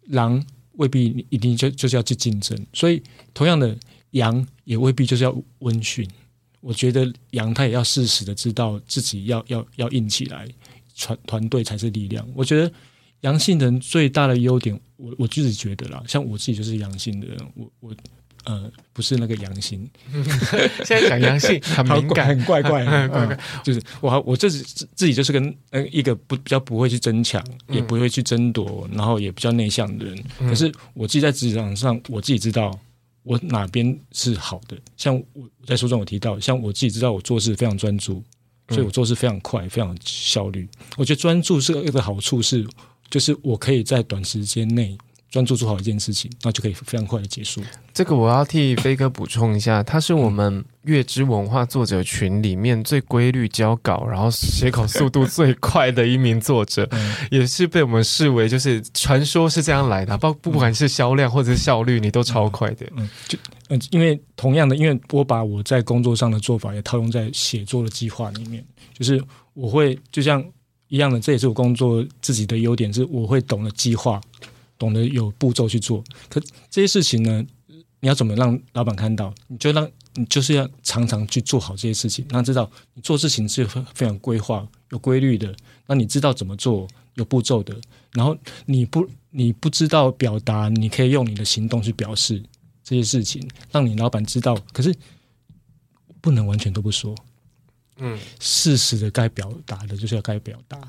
[0.08, 0.44] 狼
[0.74, 2.58] 未必一定就就是要去竞争。
[2.74, 3.02] 所以
[3.34, 3.78] 同样的，
[4.12, 6.10] 羊也未必就是要温驯。
[6.60, 10.48] 我觉得羊它也要适时的知道自己要要要硬起来，
[10.98, 12.28] 团团队才是力量。
[12.34, 12.74] 我觉得。
[13.24, 17.96] 阳性人最大的优点，我我自己觉得啦，像我自己就是阳性的人，我我
[18.44, 19.90] 呃不是那个阳性，
[20.84, 24.62] 现在讲阳性 很敏感，很怪怪， 怪怪，嗯、就是我我自己
[24.94, 30.24] 自己就是跟呃一个不比较不会去争抢，也不会去争夺，然后也比较内向的人。
[30.40, 32.78] 嗯、可是我自己在职场上，我自己知道
[33.24, 34.78] 我哪边是好的。
[34.98, 38.22] 像我在书中有提到，像我自己知道我做事非常专注，
[38.68, 40.68] 所以我做事非常快，非常效率。
[40.98, 42.68] 我觉得专注是一个好处是。
[43.14, 44.98] 就是我可以在短时间内
[45.30, 47.62] 专注做好一件事情，那就可以非常快的结束。
[47.94, 60.18] 这个我要替飞哥补充一下，他是我们月之文化作者群里面最规律交稿，然后写稿速度最快的一名作者， 嗯、也是被我们视为就是传说是这样来的。
[60.18, 62.88] 不不管是销量或者是效率，你都超快的。
[62.98, 63.38] 嗯，就
[63.70, 68.66] 嗯，因为同样的，因为我把我在工作上的做法也套用在写作的计划里面，
[68.98, 70.44] 就是我会就像。
[70.94, 74.22] 一样的，这也是我工作自己的优点，是我会懂得计划，
[74.78, 76.04] 懂得有步骤去做。
[76.30, 76.40] 可
[76.70, 77.44] 这些事情呢，
[78.00, 79.34] 你要怎么让老板看到？
[79.48, 83.66] 你就让你就是要常常去做好这些事情，让他知道你做事情是
[83.96, 85.56] 非常规划、有规律的。
[85.88, 87.76] 那你知道怎么做，有步骤的。
[88.12, 88.38] 然后
[88.68, 92.40] 你不你不知道表达，你可以用你的行动去表示
[92.84, 93.42] 这些事情，
[93.72, 94.56] 让你老板知道。
[94.72, 94.94] 可是
[96.22, 97.16] 不能完全都不说。
[97.98, 100.80] 嗯，事实的该表达的就是要该表达。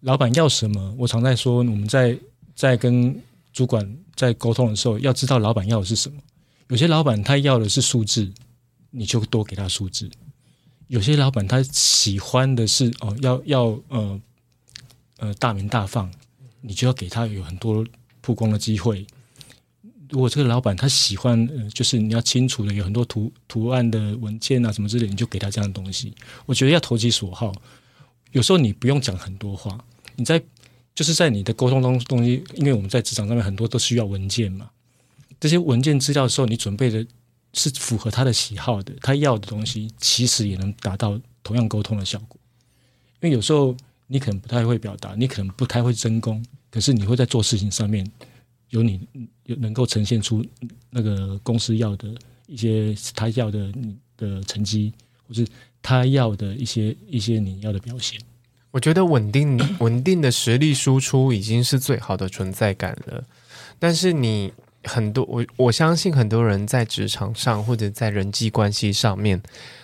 [0.00, 2.18] 老板要什么，我常在说，我们在
[2.54, 3.18] 在跟
[3.52, 6.20] 主管在沟通的时候，要知道老板要的是什么。
[6.68, 8.30] 有些老板他要的是数字，
[8.90, 10.06] 你就多给他数字；
[10.88, 14.20] 有些老板他喜欢的是哦，要要呃
[15.18, 16.10] 呃大鸣大放，
[16.60, 17.84] 你就要给他有很多
[18.20, 19.06] 曝光的机会。
[20.14, 26.14] 如果这个老板他喜欢，呃，就是你要清楚的有很多图图案的文件啊什么之类，你就给他这样的东西。
[26.46, 27.52] 我觉得要投其所好。
[28.30, 29.76] 有时候你不用讲很多话，
[30.14, 30.40] 你在
[30.94, 34.70] 就是在你的沟通中东西，因为我们在职场上面很多都需要文件嘛。
[35.40, 37.04] 这些文件资料的时候，你准备的
[37.52, 42.38] 是符合他的喜好的，他要的东西，其实也能达到同样沟通的效果。
[43.20, 46.40] 因为有时候你可能不太会表达，你可能不太会争功，
[46.70, 48.08] 可是你会在做事情上面
[48.74, 49.00] 有你
[49.44, 50.44] 有能够呈现出
[50.90, 52.08] 那个公司要的
[52.46, 54.92] 一些他要的你的成绩，
[55.26, 55.46] 或是。
[55.86, 58.18] 他要的一些一些你要的表现，
[58.70, 63.22] 我觉得稳定 稳定的实力输出已经是最好的存在感了。
[63.78, 64.50] 但是你
[64.84, 69.42] 很多我我相信很多人在职场上或者在人际关系上面，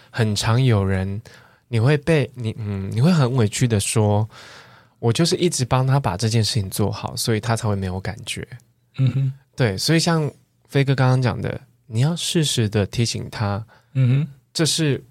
[0.08, 1.20] 很常有人
[1.68, 4.26] 你会被你嗯你会很委屈的说，
[5.00, 8.48] 我就是一直帮他把这件事情做好，所以他才会没有感觉。
[8.98, 10.30] 嗯哼，对，所以像
[10.68, 13.64] 飞哥刚刚讲的，你要适时的提醒他，
[13.94, 15.02] 嗯哼，这是。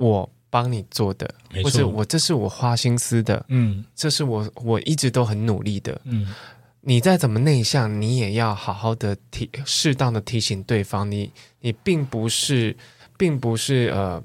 [0.00, 6.34] 我帮你做的，没，或者我这是我花心思的，嗯，这是我我一直都很努力的，嗯，
[6.80, 12.74] 你再怎么内向，你也要好好的提，适当的提醒对方，你你并不是，
[13.18, 14.22] 并不是呃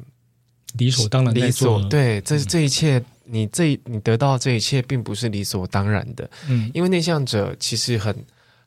[0.78, 8.16] 理所当然的，理所对，这这一切，嗯、你这你得到这一切，并不是理所当然的，嗯，因为内向者其实很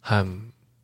[0.01, 0.27] 很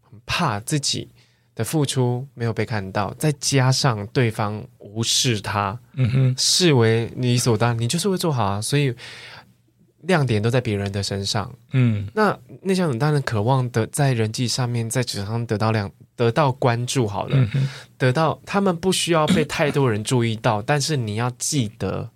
[0.00, 1.08] 很怕自己。
[1.56, 8.92] 的付出没有被看到，再加上对方无视他，嗯哼，视为理所当然，你就是会做好啊，所以
[10.00, 22.10] 亮点都在别人的身上，嗯，那内向者当然渴望的在人际上面，在职场上得到亮，得到关注，好了，嗯、得到他们不需要被太多人注意到，但是你要记得，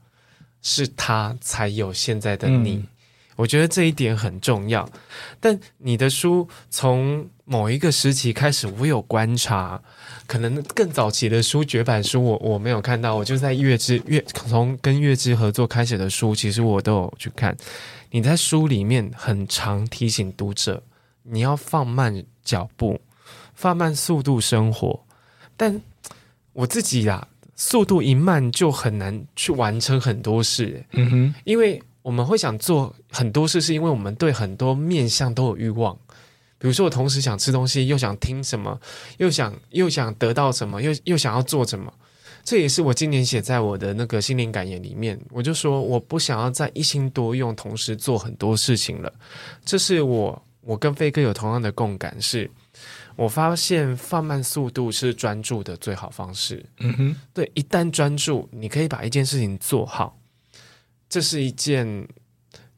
[0.62, 2.74] 是他才有现在的你。
[2.74, 2.86] 嗯
[3.38, 4.90] 我觉得这一点很重要，
[5.38, 9.80] 但你的书从某一个时期开始，我有观察，
[10.26, 17.56] 可能更早期的书，绝版书我我没有看到，我就在月之月从跟月之合作开始的书，其实我都有去看。
[18.10, 20.82] 你在书里面很常提醒读者，
[21.22, 23.00] 你要放慢脚步，
[23.54, 25.06] 放慢速度生活。
[25.56, 25.80] 但
[26.54, 30.84] 我自己呀，速度一慢就很难去完成很多事。
[30.94, 31.80] 嗯哼，因为。
[32.02, 35.96] 我们会想做很多事，是因为我们对很多面向都有欲望。
[36.58, 38.80] 比如说，我同时想吃东西，又想听什么，
[39.18, 41.92] 又想又想得到什么，又又想要做什么。
[42.42, 45.16] 这也是我今年写在我的那个心灵感言里面。
[45.30, 49.12] 我就说，我不想要再一心多用，同时做很多事情了。
[49.64, 52.50] 这是我我跟飞哥有同样的共感，是
[53.14, 56.64] 我发现放慢速度是专注的最好方式。
[56.80, 60.17] 嗯哼，对，一旦专注，你可以把一件事情做好。
[61.08, 62.06] 这是一件，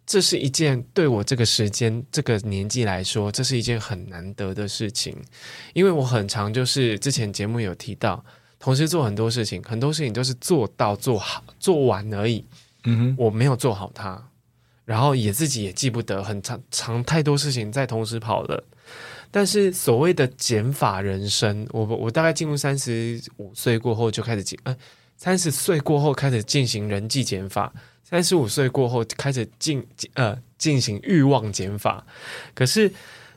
[0.07, 5.17] 这是一件对我这个时间、这个年纪来说，这是一件很难得的事情。
[5.75, 8.25] 因为我很常就是之前节目有提到，
[8.59, 12.45] 同时做很多事情，很多事情都是做到做好做完而已。
[12.85, 14.31] 嗯哼，我没有做好它，
[14.85, 18.65] 然后也自己也记不得，很长长太多事情在同时跑了。
[19.31, 24.77] 但是所谓的减法人生，我我大概进入三十五岁过后就开始进，呃，
[25.17, 27.73] 三十岁过后开始进行人际减法。
[28.11, 32.05] 三十五岁过后开始进呃进行欲望减法，
[32.55, 32.93] 可是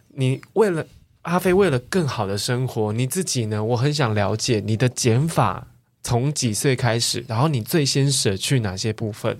[0.09, 0.85] 你为了
[1.21, 3.63] 阿飞为了更好的生活，你自己呢？
[3.63, 5.67] 我很想了解你的减法
[6.01, 9.37] 从几岁开始，然后你最先舍去哪些部分？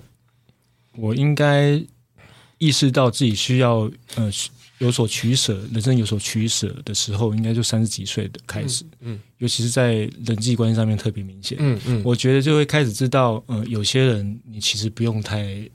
[0.96, 1.82] 我应该
[2.58, 4.30] 意识到自己需要呃。
[4.84, 15.66] 有所取舍，人生有所取舍的时候，应该就三十几岁的开始，嗯，嗯，尤其是在人际关系上面特别明显，嗯嗯，我觉得就会开始知道，呃，有些人你其实不用太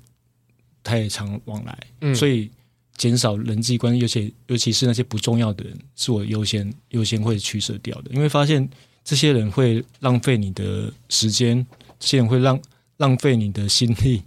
[0.84, 2.52] 太常往来，嗯，所以
[2.98, 8.70] 减少人际关系，尤其尤其是那些不重要的人，是我优先优先会取舍掉的，因为发现
[9.04, 11.66] 这些人会浪费你的时间，
[12.00, 12.62] 这些人会浪
[12.98, 14.22] 浪费你的心力，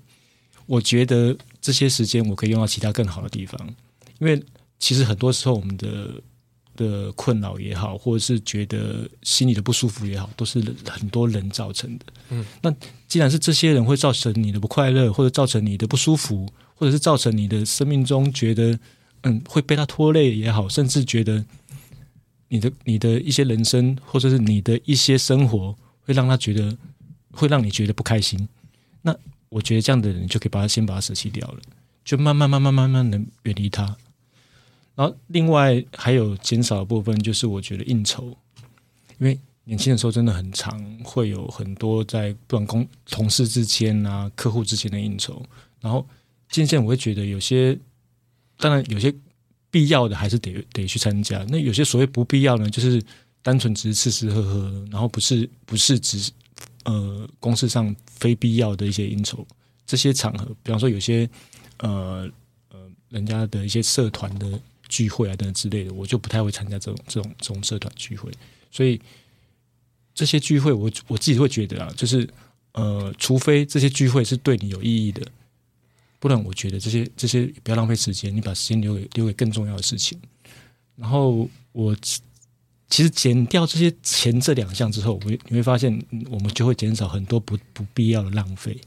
[0.67, 3.57] 我觉得这些时间我可以用到其他更好的地方，
[4.19, 4.43] 因为。
[4.83, 6.11] 其实很多时候，我们的
[6.75, 12.07] 的困扰也好，或者是觉得心里的不舒服也好，都是很多人造成的。
[12.31, 12.75] 嗯，那
[13.07, 18.77] 既然是这些人会造成你的不快乐，或者造成你的不舒服，或者是造成你的生命中觉得
[19.21, 21.45] 嗯会被他拖累也好，甚至觉得
[22.49, 26.77] 你的你的一些人生，或者是你的一些生活会让他觉得
[27.31, 28.49] 会让你觉得不开心，
[29.03, 29.15] 那
[29.49, 31.61] 我觉得这样的人就可以把他先把他舍弃掉了，
[32.05, 33.97] 就慢慢慢慢慢慢的远离他。
[34.95, 38.37] 然后，另外还有减少的部分，就是我觉得应酬，
[39.19, 45.43] 因为年轻的时候真的很常会有很多在不管公同事之间啊、客户之间的应酬，
[45.81, 46.07] 然后
[46.51, 47.79] 渐渐我会觉得有些，
[48.59, 49.15] 当然有些
[49.71, 53.03] 必要的还是得得去参加，那有些所谓不必要呢，就是
[53.41, 56.31] 单纯只是吃吃喝喝，然后不是不是只
[56.85, 59.47] 呃公事上非必要的一些应酬，
[59.87, 61.27] 这些场合，比方说有些
[61.79, 62.29] 呃
[62.69, 62.79] 呃
[63.09, 64.61] 人家的一些社团的
[64.93, 68.31] 聚会啊等等之类的，我就不太会参加这种这种这种社团聚会，
[68.71, 69.01] 所以。
[70.15, 72.29] 这些聚会我，我自己会觉得啊，就是
[72.73, 75.27] 呃，除非这些聚会是对你有意义的，
[76.21, 80.21] 不然我觉得这些这些不要浪费时间，你把时间留给留给更重要的事情。
[80.97, 81.97] 然后我
[82.91, 85.91] 其实减掉这些前这两项之后，我你会发现，
[86.29, 88.79] 我们就会减少很多不不必要的浪费，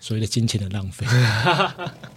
[0.00, 1.06] 所谓的金钱的浪费，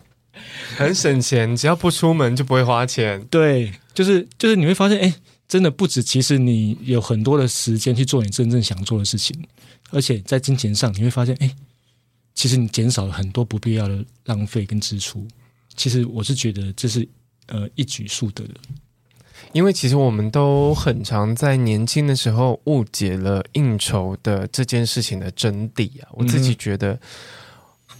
[0.77, 3.23] 很省钱，只要不出门就不会花钱。
[3.29, 5.13] 对，就是就是你会发现，哎。
[5.49, 9.35] 真的不止，其实你有很多的时间去做你真正想做的事情，
[9.89, 11.55] 而且在金钱上你会发现，哎，
[12.35, 15.27] 其实你减少了很多不必要的浪费跟支出。
[15.75, 17.09] 其实我是觉得这是
[17.47, 18.53] 呃一举数得的，
[19.51, 26.09] 因为其实我们都很常在年轻的时候误解了应酬的这件事情的真谛啊。
[26.11, 26.99] 我自己觉得，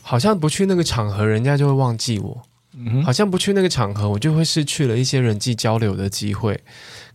[0.10, 2.36] 好像不去那个场合，人家就会忘记我；
[3.06, 6.60] 好像不去那个场合，我就会失去了一些人际交流的机会。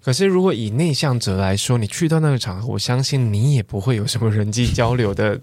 [0.00, 5.40] 可是，如果以内向者来说，你去到那个场合，我相信你也不会有什么人际交流的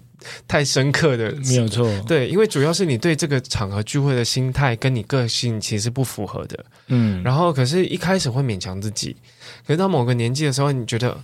[0.48, 1.86] 太深刻的，没有错。
[2.06, 6.64] 对，因为主要是你对这个场合聚会的心态跟你个性其实不符合的。
[6.86, 9.14] 嗯，然后可是一开始会勉强自己，
[9.66, 11.20] 可是到某个年纪的时候，你觉得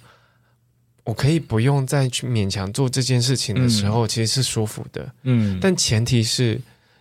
[1.09, 5.11] 我可以不用再去勉强做这件事情的时候，嗯，其实是舒服的。
[5.23, 6.61] 嗯，但前提是。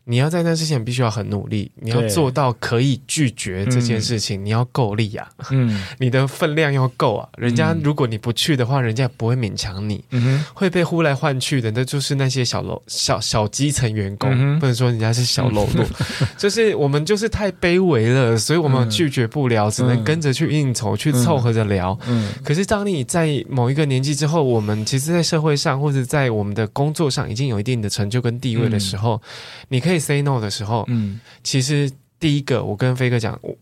[0.10, 7.28] 你要在那之前必须要很努力，你要做到可以拒绝这件事情，嗯、你要够力啊，嗯， 你的分量要够啊。
[7.38, 15.86] 人家如果你不去的话，人家也不会勉强你，嗯，会被呼来唤去的，那就是那些小楼小小基层员工，嗯，不能说人家是小喽啰，
[16.40, 22.00] 就是我们就是太卑微了，所以我们拒绝不了，嗯，只能跟着去应酬，嗯，去凑合着聊。
[22.08, 29.97] 嗯，可是当你在某一个年纪之后，我们其实，在社会上或者在我们的工作上已经有一定的成就跟地位的时候，嗯，你可以。
[30.00, 33.56] Say no 的时候，嗯，其实第一个我跟飞哥讲，我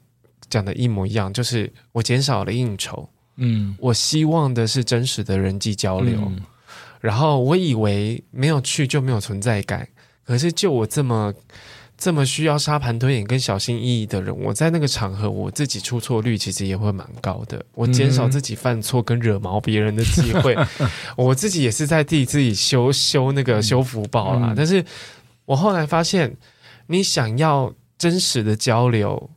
[0.50, 3.08] 讲的一模一样，就是我减少了应酬，
[3.38, 6.40] 嗯，我希望的是真实的人际交流，嗯，
[7.02, 9.88] 然后我以为没有去就没有存在感，
[10.26, 11.34] 可是就我这么
[11.98, 24.86] 这么需要沙盘推演跟小心翼翼的人，我在那个场合我自己出错率其实也会蛮高的，我减少自己犯错跟惹毛别人的机会，嗯， 我自己也是在替自己修修那个修福报啦，嗯，但是。
[25.46, 26.36] 我后来发现，
[26.88, 29.30] 你想要真实的交流，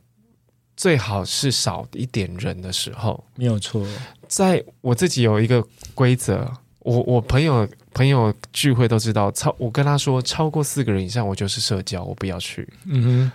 [0.75, 3.23] 最好是少一点人的时候。
[3.35, 3.85] 没有错，
[4.27, 12.67] 在我自己有一个规则，我我朋友朋友聚会都知道，超我跟他说超过四个人以上，我就是社交，我不要去。
[12.85, 13.31] 嗯哼。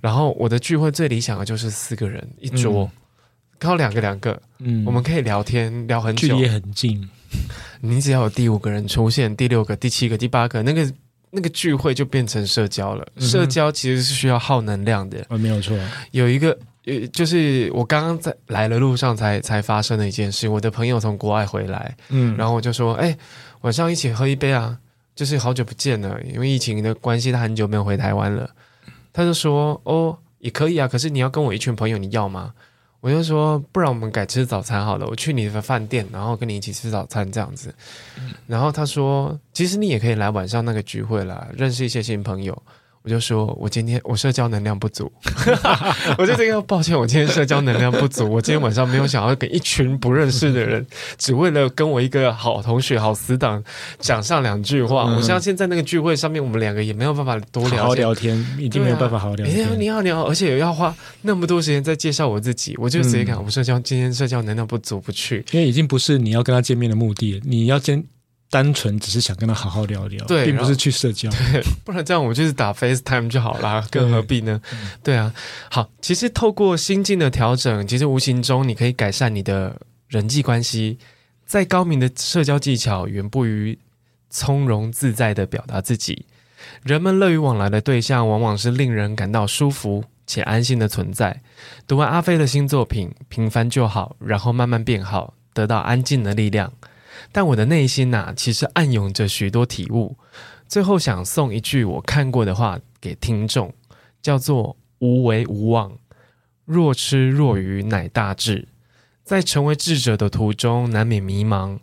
[0.00, 2.90] 然后我的聚会最理想的就是四个人一桌，
[3.58, 7.06] 刚好两个两个，嗯，我们可以聊天聊很久，距离也很近。
[7.82, 10.90] 你只要有第五个人出现，第六个、第七个、第八个，那个。
[11.36, 15.22] 那个聚会就变成社交了，嗯、社交其实是需要耗能量的。
[15.28, 15.78] 哦，没有错。
[16.12, 20.48] 有一个，呃，就是我刚刚在来的路上才才发生的一件事。
[20.48, 23.14] 我的朋友从国外回来，嗯，然后我就说，哎，
[23.60, 24.78] 晚上一起喝一杯啊，
[25.14, 28.48] 就是好久不见了，因为疫情的关系，他很久没有回台湾了。
[29.12, 32.54] 他就说，哦，也可以啊，可是你要跟我一群朋友，你要吗？
[33.06, 35.06] 我就说，不然我们改吃早餐好了。
[35.06, 37.72] 我去你的饭店，然后跟你一起吃早餐这样子。
[38.48, 42.60] 然后他说，其实你也可以来晚上那个聚会啦，认识一些新朋友。
[43.06, 45.10] 我就说，我今天我社交能量不足，
[46.18, 50.84] 我就这个抱歉，我今天社交能量不足，我今天晚上没有想要跟一群不认识的人，
[51.16, 53.62] 只为了跟我一个好同学、好死党
[54.00, 55.04] 讲上两句话。
[55.04, 59.68] 嗯、我相信在那个聚会上面，我们两个也没有办法多聊好好聊天，一定没有办法好好聊天。
[59.78, 60.92] 你好，你好，而且也要花
[61.22, 68.15] 那么多时间在介绍我自己，我就直接讲，我社交今天社交能量不足，不去，因为已经不是你要跟他见面的目的，你要见。
[68.48, 74.60] 单纯只是想跟他好好聊聊，对，并不是去社交，对， 不然这样我就是打 FaceTime 就好啦，更何必呢？
[75.02, 75.34] 对，对啊，
[75.70, 80.98] 好，其实透过心境的调整，其实无形中你可以改善你的人际关系。
[81.44, 83.78] 再高明的社交技巧，远不于
[84.30, 86.26] 从容自在的表达自己。
[86.82, 91.40] 人们乐于往来的对象，往往是令人感到舒服且安心的存在。
[91.86, 96.72] 读完阿飞的新作品《平凡就好》，然后慢慢变好，得到安静的力量。
[97.32, 100.16] 但我的内心呐、其实暗涌着许多体悟。
[100.68, 103.72] 最后想送一句我看过的话给听众，
[104.20, 105.98] 叫做“无为无望，
[106.64, 108.68] 若痴若愚乃大智”。
[109.22, 111.78] 在成为智者的途中，难免迷茫。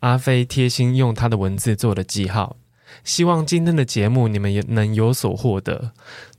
[0.00, 2.56] 阿飞贴心用他的文字做了记号。
[3.02, 5.92] 希望今天的节目你们也能有所获得。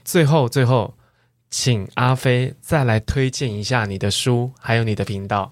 [0.04, 0.96] 最后，最后，
[1.50, 5.52] 请阿飞再来推荐一下你的书，还有你的频道。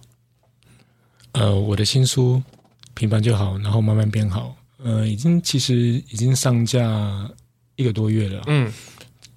[1.34, 2.42] 呃，我的新书
[2.94, 4.56] 《平凡就好》，然后慢慢变好。
[4.84, 7.30] 呃，已经其实已经上架
[7.76, 8.42] 一个多月了。
[8.48, 8.72] 嗯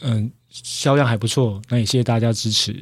[0.01, 2.75] 嗯，销量还不错，那也谢谢大家支持。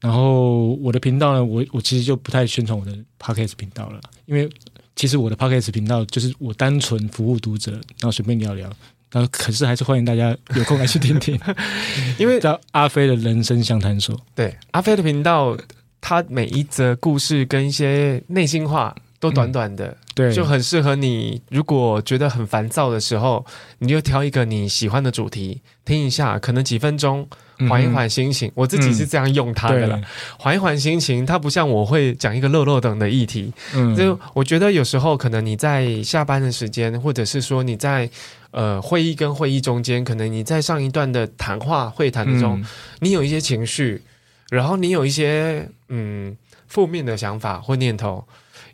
[0.00, 4.48] 然后我的频道呢，我我其实就不太宣传我的 Podcast 频道了，因为
[4.94, 8.70] 其实我的 Podcast 频道就是我单纯服务读者，然后随便聊聊。
[9.10, 11.38] 然后可是还是欢迎大家有空来去听听，
[12.18, 14.20] 因为叫阿飞的人生相谈所。
[14.34, 15.56] 对，阿飞的频道，
[16.00, 18.94] 他每一则故事跟一些内心话。
[19.24, 21.40] 都短短的，嗯、对，就很适合你。
[21.48, 23.44] 如果觉得很烦躁的时候，
[23.78, 27.26] 你就挑一个你喜欢的主题听一下，可能几分钟
[27.70, 28.48] 缓一缓心情。
[28.48, 29.98] 嗯、我自己是这样用它的了，
[30.38, 31.24] 缓、嗯、一缓心情。
[31.24, 33.50] 它不像我会讲一个漏漏等的议题。
[33.74, 38.08] 嗯，就我觉得有时候可能你在下班的时间，或者是说你在
[38.50, 42.66] 呃会议跟会议中间，可能你在上一段的谈话会谈中，嗯、
[43.00, 44.02] 你有一些情绪，
[44.50, 46.36] 然后你有一些嗯
[46.68, 48.22] 负面的想法或念头。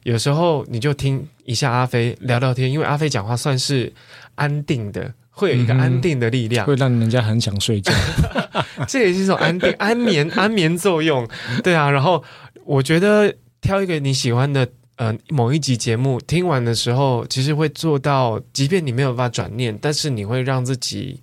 [0.02, 3.92] 有时候你就听一下阿飞聊聊天，因为阿飞讲话算是
[4.34, 7.92] 安定的，会有一个安定的力量，嗯、会让人家很想睡觉。
[8.88, 11.28] 这也是一种安定、安眠、安眠作用。
[11.62, 12.24] 对啊，然后
[12.64, 21.20] 我觉得挑一个你喜欢的呃某一集节目，听完的时候，其实会做到，即便你没有办法转念，但是你会让自己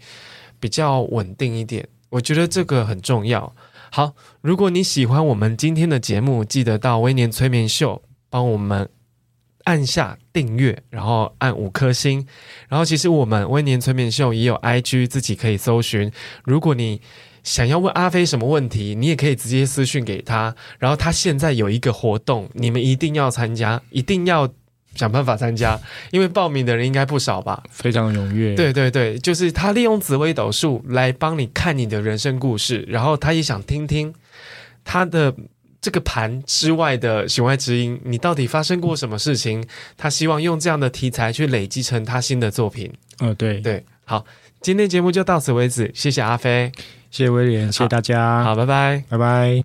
[0.60, 1.88] 比较稳定一点。
[2.10, 3.56] 我觉得这个很重要。
[3.90, 8.04] 好，如果你喜欢我们今天的节目，记得到威廉催眠秀。
[8.30, 8.90] 帮我们
[9.64, 12.26] 按下订阅，然后按五颗星。
[12.70, 16.12] 然后，其实我们微年催眠秀也有 IG，自己可以搜寻。
[16.46, 17.02] 如果你
[17.44, 20.56] 想要问阿飞什么问题，你也可以直接私讯给他。
[20.80, 24.50] 然后，他现在有一个活动，你们一定要参加，一定要
[24.96, 25.80] 想办法参加，
[26.12, 27.62] 因为报名的人应该不少吧？
[27.70, 28.56] 非常踊跃。
[28.56, 34.14] 对对对，就是他利用紫微斗数来帮你看你的人生故事，然后他也想听听
[34.86, 35.36] 他的。
[35.82, 39.64] 这个盘之外的弦外之音，你到底发生过什么事情？
[39.96, 42.92] 他希望用这样的题材去累积成他新的作品。
[43.20, 44.26] 嗯、哦，对对，好，
[44.62, 46.72] 今天节目就到此为止，谢谢阿飞，
[47.12, 49.56] 谢谢威廉，谢谢大家，好，拜拜，拜拜。